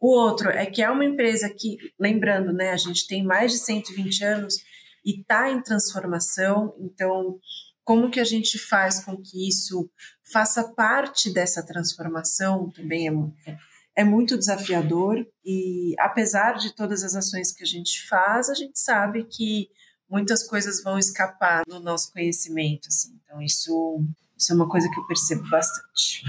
O 0.00 0.08
outro 0.08 0.50
é 0.50 0.66
que 0.66 0.82
é 0.82 0.90
uma 0.90 1.04
empresa 1.04 1.48
que, 1.48 1.76
lembrando, 1.98 2.52
né, 2.52 2.70
a 2.70 2.76
gente 2.76 3.06
tem 3.06 3.24
mais 3.24 3.52
de 3.52 3.58
120 3.58 4.24
anos 4.24 4.56
e 5.04 5.20
está 5.20 5.50
em 5.50 5.62
transformação, 5.62 6.74
então, 6.80 7.38
como 7.84 8.10
que 8.10 8.20
a 8.20 8.24
gente 8.24 8.58
faz 8.58 9.02
com 9.02 9.16
que 9.16 9.48
isso 9.48 9.90
faça 10.30 10.74
parte 10.74 11.32
dessa 11.32 11.64
transformação 11.64 12.70
também 12.70 13.08
é, 13.08 13.56
é 13.96 14.04
muito 14.04 14.36
desafiador 14.36 15.26
e 15.42 15.94
apesar 15.98 16.58
de 16.58 16.74
todas 16.74 17.02
as 17.02 17.14
ações 17.14 17.50
que 17.50 17.62
a 17.62 17.66
gente 17.66 18.06
faz, 18.06 18.50
a 18.50 18.54
gente 18.54 18.78
sabe 18.78 19.24
que 19.24 19.70
muitas 20.08 20.42
coisas 20.46 20.82
vão 20.82 20.98
escapar 20.98 21.64
do 21.66 21.80
nosso 21.80 22.12
conhecimento, 22.12 22.88
assim. 22.88 23.18
Então 23.24 23.42
isso, 23.42 24.00
isso 24.36 24.52
é 24.52 24.54
uma 24.54 24.68
coisa 24.68 24.88
que 24.90 24.98
eu 24.98 25.06
percebo 25.06 25.48
bastante. 25.48 26.22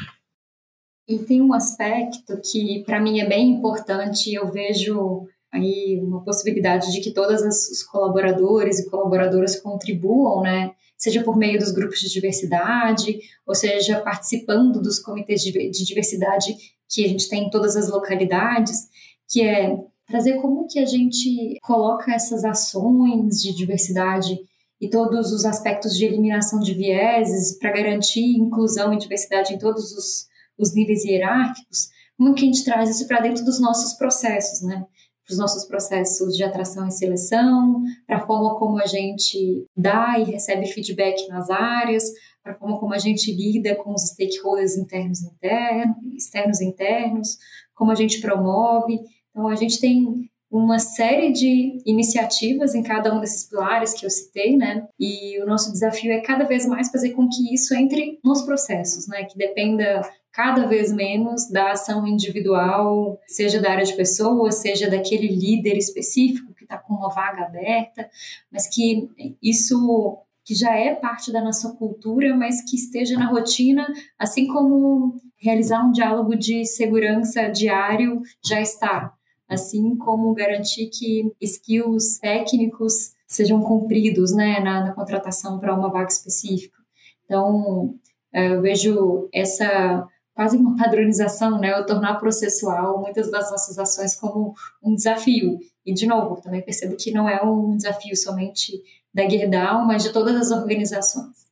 E 1.08 1.18
tem 1.20 1.42
um 1.42 1.54
aspecto 1.54 2.40
que 2.40 2.84
para 2.86 3.00
mim 3.02 3.20
é 3.20 3.28
bem 3.28 3.50
importante, 3.50 4.34
eu 4.34 4.52
vejo 4.52 5.28
aí 5.52 6.00
uma 6.04 6.24
possibilidade 6.24 6.92
de 6.92 7.02
que 7.02 7.12
todos 7.12 7.42
os 7.42 7.84
colaboradores 7.84 8.80
e 8.80 8.90
colaboradoras 8.90 9.60
contribuam, 9.60 10.42
né? 10.44 10.72
Seja 10.96 11.24
por 11.24 11.36
meio 11.36 11.58
dos 11.58 11.72
grupos 11.72 12.00
de 12.00 12.10
diversidade, 12.10 13.20
ou 13.48 13.56
seja, 13.56 14.02
participando 14.02 14.82
dos 14.82 15.00
comitês 15.00 15.42
de 15.42 15.86
diversidade 15.86 16.56
que 16.88 17.06
a 17.06 17.08
gente 17.08 17.30
tem 17.30 17.46
em 17.46 17.50
todas 17.50 17.76
as 17.76 17.90
localidades, 17.90 18.90
que 19.28 19.42
é 19.42 19.78
trazer 20.10 20.42
como 20.42 20.68
que 20.68 20.80
a 20.80 20.86
gente 20.86 21.58
coloca 21.62 22.12
essas 22.12 22.44
ações 22.44 23.42
de 23.42 23.56
diversidade 23.56 24.40
e 24.82 24.90
todos 24.90 25.32
os 25.32 25.46
aspectos 25.46 25.96
de 25.96 26.06
eliminação 26.06 26.60
de 26.60 26.74
vieses 26.74 27.58
para 27.58 27.72
garantir 27.72 28.38
inclusão 28.38 28.94
e 28.94 28.98
diversidade 28.98 29.54
em 29.54 29.60
todos 29.60 29.92
os, 29.92 30.28
os 30.58 30.74
níveis 30.74 31.06
hierárquicos, 31.06 31.90
como 32.18 32.34
que 32.34 32.42
a 32.42 32.46
gente 32.46 32.66
traz 32.66 32.90
isso 32.90 33.08
para 33.08 33.22
dentro 33.22 33.46
dos 33.46 33.62
nossos 33.62 33.94
processos, 33.94 34.62
né? 34.62 34.86
Para 35.26 35.34
os 35.34 35.38
nossos 35.38 35.66
processos 35.66 36.36
de 36.36 36.44
atração 36.44 36.88
e 36.88 36.92
seleção, 36.92 37.84
para 38.08 38.18
a 38.18 38.26
forma 38.26 38.58
como 38.58 38.82
a 38.82 38.88
gente 38.88 39.66
dá 39.78 40.18
e 40.18 40.24
recebe 40.24 40.66
feedback 40.66 41.28
nas 41.28 41.52
áreas, 41.52 42.04
para 42.42 42.54
a 42.54 42.56
forma 42.56 42.80
como 42.80 42.94
a 42.94 42.98
gente 42.98 43.32
lida 43.32 43.76
com 43.76 43.94
os 43.94 44.02
stakeholders 44.02 44.76
internos, 44.76 45.22
internos, 45.22 45.96
externos 46.16 46.62
e 46.62 46.66
internos, 46.66 47.38
como 47.76 47.92
a 47.92 47.96
gente 47.96 48.20
promove. 48.20 49.00
Então, 49.40 49.48
a 49.48 49.56
gente 49.56 49.80
tem 49.80 50.30
uma 50.52 50.80
série 50.80 51.32
de 51.32 51.82
iniciativas 51.86 52.76
em 52.76 52.84
cada 52.84 53.16
um 53.16 53.22
desses 53.22 53.48
pilares 53.48 53.94
que 53.94 54.06
eu 54.06 54.10
citei, 54.10 54.58
né? 54.58 54.86
E 55.00 55.42
o 55.42 55.46
nosso 55.46 55.72
desafio 55.72 56.12
é 56.12 56.20
cada 56.20 56.44
vez 56.44 56.66
mais 56.66 56.92
fazer 56.92 57.12
com 57.12 57.30
que 57.30 57.54
isso 57.54 57.74
entre 57.74 58.20
nos 58.22 58.42
processos, 58.42 59.08
né? 59.08 59.24
Que 59.24 59.38
dependa 59.38 60.02
cada 60.34 60.68
vez 60.68 60.92
menos 60.92 61.50
da 61.50 61.72
ação 61.72 62.06
individual, 62.06 63.18
seja 63.28 63.62
da 63.62 63.72
área 63.72 63.86
de 63.86 63.96
pessoas, 63.96 64.56
seja 64.56 64.90
daquele 64.90 65.28
líder 65.28 65.78
específico 65.78 66.54
que 66.54 66.66
está 66.66 66.78
com 66.78 66.96
uma 66.96 67.10
vaga 67.10 67.46
aberta, 67.46 68.10
mas 68.52 68.68
que 68.68 69.10
isso 69.42 70.18
que 70.44 70.54
já 70.54 70.76
é 70.76 70.96
parte 70.96 71.32
da 71.32 71.42
nossa 71.42 71.72
cultura, 71.76 72.36
mas 72.36 72.62
que 72.70 72.76
esteja 72.76 73.18
na 73.18 73.30
rotina, 73.30 73.88
assim 74.18 74.48
como 74.48 75.16
realizar 75.38 75.86
um 75.86 75.94
diálogo 75.94 76.36
de 76.36 76.66
segurança 76.66 77.48
diário 77.48 78.22
já 78.44 78.60
está 78.60 79.16
assim 79.50 79.98
como 79.98 80.34
garantir 80.34 80.88
que 80.88 81.34
skills 81.42 82.20
técnicos 82.20 83.14
sejam 83.28 83.62
cumpridos 83.62 84.32
né, 84.34 84.60
na, 84.60 84.86
na 84.86 84.94
contratação 84.94 85.60
para 85.60 85.74
uma 85.74 85.90
vaga 85.90 86.10
específica. 86.10 86.78
Então, 87.26 87.96
É, 88.32 88.54
eu 88.54 88.62
vejo 88.62 89.28
essa 89.34 90.08
quase 90.36 90.56
uma 90.56 90.78
padronização, 90.78 91.60
né, 91.60 91.76
ou 91.76 91.84
tornar 91.84 92.20
processual 92.20 93.02
muitas 93.02 93.32
das 93.32 93.50
nossas 93.50 93.80
ações 93.80 94.14
como 94.14 94.54
um 94.84 94.94
desafio. 94.94 95.58
E, 95.84 95.92
de 95.92 96.06
novo, 96.06 96.40
também 96.40 96.62
percebo 96.62 96.96
que 96.96 97.12
não 97.12 97.28
é 97.28 97.42
um 97.44 97.76
desafio 97.76 98.16
somente 98.16 98.72
da 99.12 99.28
Gerdau, 99.28 99.84
mas 99.84 100.04
de 100.04 100.14
todas 100.14 100.36
as 100.36 100.52
organizações. 100.52 101.50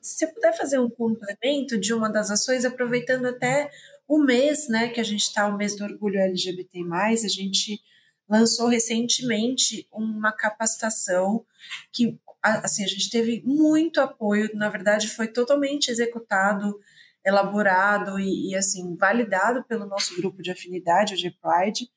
Se 0.00 0.24
eu 0.24 0.30
puder 0.32 0.56
fazer 0.56 0.78
um 0.78 0.88
complemento 0.88 1.78
de 1.78 1.92
uma 1.92 2.08
das 2.08 2.30
ações, 2.30 2.64
aproveitando 2.64 3.26
até 3.26 3.70
o 4.06 4.18
mês, 4.18 4.68
né, 4.68 4.88
que 4.88 5.00
a 5.00 5.04
gente 5.04 5.22
está, 5.22 5.46
o 5.46 5.56
mês 5.56 5.76
do 5.76 5.84
orgulho 5.84 6.20
LGBT+, 6.20 6.80
a 6.92 7.28
gente 7.28 7.80
lançou 8.28 8.68
recentemente 8.68 9.86
uma 9.92 10.32
capacitação 10.32 11.44
que, 11.92 12.18
assim, 12.42 12.84
a 12.84 12.86
gente 12.86 13.10
teve 13.10 13.42
muito 13.44 14.00
apoio, 14.00 14.50
na 14.54 14.68
verdade 14.68 15.08
foi 15.08 15.28
totalmente 15.28 15.90
executado, 15.90 16.78
elaborado 17.24 18.18
e, 18.18 18.50
e 18.50 18.56
assim, 18.56 18.96
validado 18.96 19.64
pelo 19.64 19.86
nosso 19.86 20.14
grupo 20.16 20.42
de 20.42 20.50
afinidade, 20.50 21.14
o 21.14 21.16
G-Pride, 21.16 21.88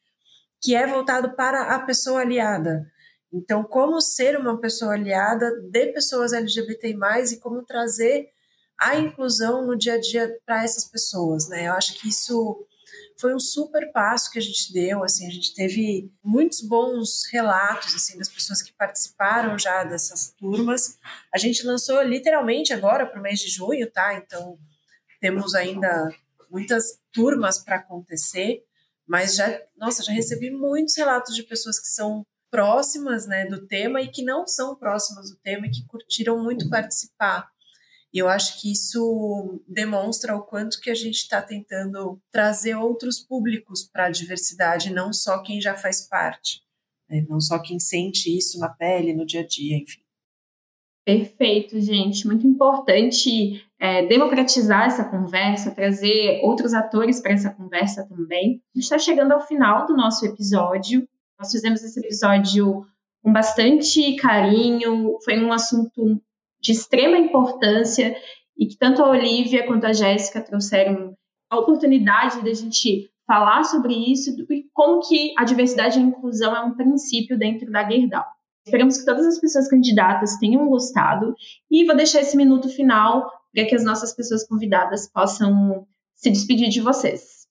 que 0.61 0.75
é 0.75 0.87
voltado 0.87 1.35
para 1.35 1.75
a 1.75 1.79
pessoa 1.79 2.21
aliada. 2.21 2.89
Então, 3.31 3.63
como 3.63 3.99
ser 3.99 4.37
uma 4.37 4.59
pessoa 4.59 4.93
aliada 4.93 5.51
de 5.69 5.87
pessoas 5.87 6.31
LGBT+, 6.31 6.95
e 7.33 7.39
como 7.39 7.63
trazer 7.63 8.29
a 8.79 8.95
inclusão 8.97 9.65
no 9.65 9.77
dia 9.77 9.95
a 9.95 9.99
dia 9.99 10.39
para 10.45 10.63
essas 10.63 10.85
pessoas, 10.85 11.47
né? 11.49 11.67
Eu 11.67 11.73
acho 11.73 11.95
que 11.99 12.09
isso 12.09 12.65
foi 13.19 13.33
um 13.33 13.39
super 13.39 13.91
passo 13.91 14.31
que 14.31 14.37
a 14.37 14.41
gente 14.41 14.71
deu, 14.71 15.03
assim, 15.03 15.27
a 15.27 15.31
gente 15.31 15.53
teve 15.55 16.11
muitos 16.23 16.61
bons 16.61 17.23
relatos, 17.31 17.95
assim, 17.95 18.17
das 18.17 18.29
pessoas 18.29 18.61
que 18.61 18.71
participaram 18.73 19.57
já 19.57 19.83
dessas 19.83 20.33
turmas. 20.37 20.99
A 21.33 21.37
gente 21.37 21.65
lançou 21.65 22.01
literalmente 22.03 22.73
agora 22.73 23.05
para 23.07 23.19
o 23.19 23.23
mês 23.23 23.39
de 23.39 23.49
junho, 23.49 23.89
tá? 23.91 24.13
Então, 24.13 24.57
temos 25.19 25.55
ainda 25.55 26.09
muitas 26.49 26.99
turmas 27.11 27.57
para 27.57 27.77
acontecer, 27.77 28.63
mas 29.07 29.35
já, 29.35 29.61
nossa, 29.75 30.03
já 30.03 30.11
recebi 30.11 30.51
muitos 30.51 30.95
relatos 30.95 31.35
de 31.35 31.43
pessoas 31.43 31.79
que 31.79 31.87
são 31.87 32.23
próximas, 32.51 33.25
né, 33.27 33.45
do 33.45 33.65
tema 33.67 34.01
e 34.01 34.09
que 34.09 34.23
não 34.23 34.47
são 34.47 34.75
próximas 34.75 35.29
do 35.31 35.37
tema 35.37 35.67
e 35.67 35.71
que 35.71 35.85
curtiram 35.87 36.41
muito 36.41 36.69
participar. 36.69 37.49
E 38.13 38.19
eu 38.19 38.27
acho 38.27 38.61
que 38.61 38.71
isso 38.71 39.61
demonstra 39.67 40.35
o 40.35 40.41
quanto 40.41 40.79
que 40.79 40.89
a 40.89 40.95
gente 40.95 41.15
está 41.15 41.41
tentando 41.41 42.21
trazer 42.31 42.75
outros 42.75 43.19
públicos 43.19 43.83
para 43.83 44.05
a 44.05 44.11
diversidade, 44.11 44.93
não 44.93 45.11
só 45.11 45.41
quem 45.41 45.59
já 45.59 45.75
faz 45.75 46.07
parte, 46.07 46.61
né? 47.09 47.25
não 47.29 47.39
só 47.41 47.59
quem 47.59 47.79
sente 47.79 48.35
isso 48.35 48.59
na 48.59 48.69
pele, 48.69 49.13
no 49.13 49.25
dia 49.25 49.41
a 49.41 49.45
dia, 49.45 49.77
enfim. 49.77 50.01
Perfeito, 51.05 51.79
gente. 51.79 52.27
Muito 52.27 52.45
importante 52.45 53.63
é, 53.79 54.05
democratizar 54.07 54.87
essa 54.87 55.05
conversa, 55.05 55.71
trazer 55.71 56.41
outros 56.43 56.73
atores 56.73 57.21
para 57.21 57.31
essa 57.31 57.49
conversa 57.49 58.05
também. 58.07 58.61
A 58.75 58.77
gente 58.77 58.83
está 58.83 58.99
chegando 58.99 59.31
ao 59.31 59.45
final 59.45 59.85
do 59.85 59.95
nosso 59.95 60.25
episódio. 60.25 61.07
Nós 61.39 61.49
fizemos 61.49 61.81
esse 61.81 61.97
episódio 61.99 62.85
com 63.23 63.31
bastante 63.31 64.17
carinho, 64.17 65.17
foi 65.23 65.41
um 65.41 65.53
assunto 65.53 66.21
de 66.59 66.71
extrema 66.71 67.17
importância 67.17 68.15
e 68.57 68.65
que 68.65 68.77
tanto 68.77 69.03
a 69.03 69.09
Olivia 69.09 69.65
quanto 69.67 69.85
a 69.85 69.93
Jéssica 69.93 70.41
trouxeram 70.41 71.15
a 71.49 71.59
oportunidade 71.59 72.41
de 72.41 72.49
a 72.49 72.53
gente 72.53 73.09
falar 73.25 73.63
sobre 73.63 73.93
isso 73.93 74.35
e 74.49 74.65
como 74.73 75.01
que 75.07 75.33
a 75.37 75.43
diversidade 75.43 75.99
e 75.99 76.01
a 76.01 76.05
inclusão 76.05 76.55
é 76.55 76.61
um 76.61 76.75
princípio 76.75 77.37
dentro 77.37 77.69
da 77.71 77.87
Gerdau. 77.87 78.25
Esperamos 78.65 78.97
que 78.97 79.05
todas 79.05 79.25
as 79.25 79.39
pessoas 79.39 79.69
candidatas 79.69 80.37
tenham 80.37 80.67
gostado 80.67 81.33
e 81.69 81.85
vou 81.85 81.95
deixar 81.95 82.21
esse 82.21 82.35
minuto 82.35 82.69
final 82.69 83.31
para 83.53 83.65
que 83.65 83.75
as 83.75 83.83
nossas 83.83 84.13
pessoas 84.13 84.45
convidadas 84.45 85.09
possam 85.09 85.87
se 86.15 86.29
despedir 86.29 86.69
de 86.69 86.81
vocês. 86.81 87.47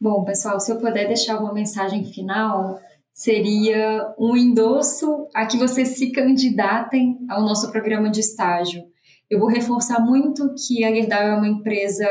Bom, 0.00 0.24
pessoal, 0.24 0.60
se 0.60 0.70
eu 0.70 0.78
puder 0.78 1.08
deixar 1.08 1.40
uma 1.40 1.52
mensagem 1.52 2.04
final, 2.04 2.80
seria 3.18 4.14
um 4.16 4.36
endosso 4.36 5.26
a 5.34 5.44
que 5.44 5.56
vocês 5.58 5.88
se 5.88 6.12
candidatem 6.12 7.18
ao 7.28 7.42
nosso 7.42 7.68
programa 7.72 8.08
de 8.08 8.20
estágio. 8.20 8.84
Eu 9.28 9.40
vou 9.40 9.48
reforçar 9.48 9.98
muito 10.00 10.54
que 10.54 10.84
a 10.84 10.94
Gerdau 10.94 11.20
é 11.20 11.34
uma 11.34 11.48
empresa 11.48 12.06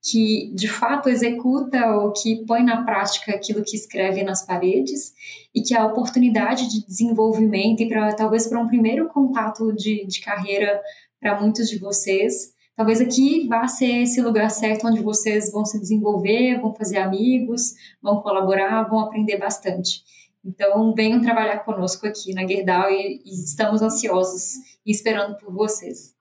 que 0.00 0.52
de 0.54 0.68
fato 0.68 1.08
executa 1.08 1.90
ou 1.96 2.12
que 2.12 2.44
põe 2.46 2.62
na 2.62 2.84
prática 2.84 3.32
aquilo 3.32 3.64
que 3.64 3.74
escreve 3.74 4.22
nas 4.22 4.46
paredes 4.46 5.12
e 5.52 5.62
que 5.62 5.74
a 5.74 5.84
oportunidade 5.84 6.70
de 6.70 6.86
desenvolvimento 6.86 7.82
e 7.82 7.88
para 7.88 8.14
talvez 8.14 8.46
para 8.46 8.60
um 8.60 8.68
primeiro 8.68 9.08
contato 9.08 9.72
de, 9.72 10.06
de 10.06 10.20
carreira 10.20 10.80
para 11.20 11.40
muitos 11.40 11.68
de 11.68 11.80
vocês, 11.80 12.52
talvez 12.76 13.00
aqui 13.00 13.48
vá 13.48 13.66
ser 13.66 14.02
esse 14.02 14.22
lugar 14.22 14.48
certo 14.48 14.86
onde 14.86 15.02
vocês 15.02 15.50
vão 15.50 15.64
se 15.64 15.80
desenvolver, 15.80 16.60
vão 16.60 16.72
fazer 16.72 16.98
amigos, 16.98 17.72
vão 18.00 18.22
colaborar, 18.22 18.84
vão 18.84 19.00
aprender 19.00 19.38
bastante. 19.38 20.06
Então, 20.46 20.94
venham 20.94 21.20
trabalhar 21.20 21.58
conosco 21.64 22.06
aqui 22.06 22.32
na 22.32 22.46
Gerdau 22.46 22.88
e, 22.88 23.20
e 23.24 23.44
estamos 23.44 23.82
ansiosos 23.82 24.54
e 24.86 24.92
esperando 24.92 25.36
por 25.38 25.52
vocês. 25.52 26.14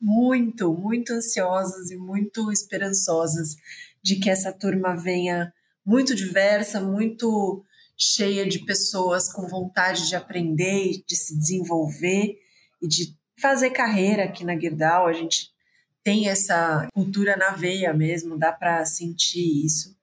Muito, 0.00 0.72
muito 0.72 1.12
ansiosas 1.12 1.90
e 1.90 1.96
muito 1.96 2.50
esperançosas 2.50 3.54
de 4.02 4.16
que 4.16 4.30
essa 4.30 4.50
turma 4.50 4.96
venha 4.96 5.52
muito 5.84 6.14
diversa, 6.14 6.80
muito 6.80 7.62
cheia 7.98 8.48
de 8.48 8.60
pessoas 8.60 9.30
com 9.30 9.46
vontade 9.46 10.08
de 10.08 10.16
aprender, 10.16 11.02
de 11.06 11.14
se 11.14 11.36
desenvolver 11.36 12.38
e 12.80 12.88
de 12.88 13.14
fazer 13.38 13.70
carreira 13.70 14.24
aqui 14.24 14.42
na 14.42 14.58
Gerdau. 14.58 15.06
A 15.06 15.12
gente 15.12 15.50
tem 16.02 16.30
essa 16.30 16.88
cultura 16.94 17.36
na 17.36 17.50
veia 17.50 17.92
mesmo, 17.92 18.38
dá 18.38 18.52
para 18.52 18.86
sentir 18.86 19.66
isso. 19.66 19.94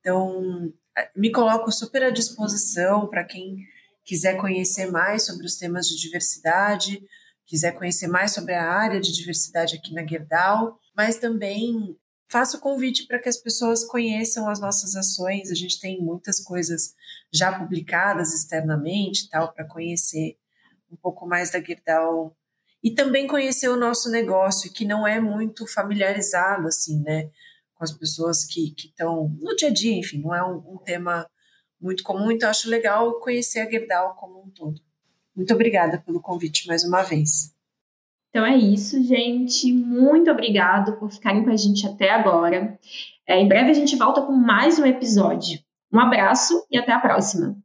Então, 0.00 0.72
me 1.16 1.30
coloco 1.30 1.70
super 1.72 2.04
à 2.04 2.10
disposição 2.10 3.06
para 3.08 3.24
quem 3.24 3.56
quiser 4.04 4.36
conhecer 4.36 4.90
mais 4.90 5.24
sobre 5.24 5.46
os 5.46 5.56
temas 5.56 5.86
de 5.86 5.96
diversidade, 5.96 7.02
quiser 7.46 7.72
conhecer 7.72 8.08
mais 8.08 8.32
sobre 8.32 8.54
a 8.54 8.70
área 8.70 9.00
de 9.00 9.12
diversidade 9.12 9.76
aqui 9.76 9.92
na 9.94 10.06
Gerdau, 10.06 10.78
mas 10.96 11.16
também 11.16 11.96
faço 12.28 12.56
o 12.56 12.60
convite 12.60 13.06
para 13.06 13.18
que 13.18 13.28
as 13.28 13.36
pessoas 13.36 13.84
conheçam 13.84 14.48
as 14.48 14.58
nossas 14.58 14.96
ações. 14.96 15.50
A 15.50 15.54
gente 15.54 15.78
tem 15.78 16.00
muitas 16.00 16.40
coisas 16.40 16.94
já 17.32 17.52
publicadas 17.52 18.32
externamente, 18.32 19.28
tal, 19.28 19.52
para 19.52 19.66
conhecer 19.66 20.38
um 20.90 20.96
pouco 20.96 21.26
mais 21.26 21.50
da 21.50 21.60
Gerdau 21.62 22.34
e 22.82 22.90
também 22.90 23.26
conhecer 23.26 23.68
o 23.68 23.76
nosso 23.76 24.10
negócio, 24.10 24.72
que 24.72 24.84
não 24.84 25.06
é 25.06 25.20
muito 25.20 25.66
familiarizado 25.66 26.66
assim, 26.66 27.00
né? 27.00 27.30
Com 27.82 27.84
as 27.84 27.92
pessoas 27.92 28.44
que 28.44 28.72
estão 28.78 29.28
no 29.40 29.56
dia 29.56 29.68
a 29.68 29.72
dia, 29.72 29.98
enfim, 29.98 30.20
não 30.20 30.32
é 30.32 30.44
um, 30.44 30.74
um, 30.74 30.78
tema 30.78 31.26
muito 31.80 32.04
comum, 32.04 32.30
então 32.30 32.48
acho 32.48 32.70
legal 32.70 33.18
conhecer 33.18 33.58
a 33.58 33.68
Gerdau 33.68 34.14
como 34.14 34.40
um 34.40 34.50
todo. 34.50 34.80
Muito 35.34 35.52
obrigada 35.52 35.98
pelo 35.98 36.20
convite 36.20 36.68
mais 36.68 36.84
uma 36.84 37.02
vez. 37.02 37.52
Então 38.30 38.46
é 38.46 38.56
isso, 38.56 39.02
gente. 39.02 39.72
Muito 39.72 40.30
obrigado 40.30 40.96
por 40.96 41.10
ficarem 41.10 41.42
com 41.42 41.50
a 41.50 41.56
gente 41.56 41.84
até 41.84 42.10
agora. 42.10 42.78
É, 43.26 43.40
em 43.40 43.48
breve 43.48 43.72
a 43.72 43.74
gente 43.74 43.96
volta 43.96 44.22
com 44.22 44.32
mais 44.32 44.78
um 44.78 44.86
episódio. 44.86 45.58
Um 45.92 45.98
abraço 45.98 46.64
e 46.70 46.78
até 46.78 46.92
a 46.92 47.00
próxima. 47.00 47.56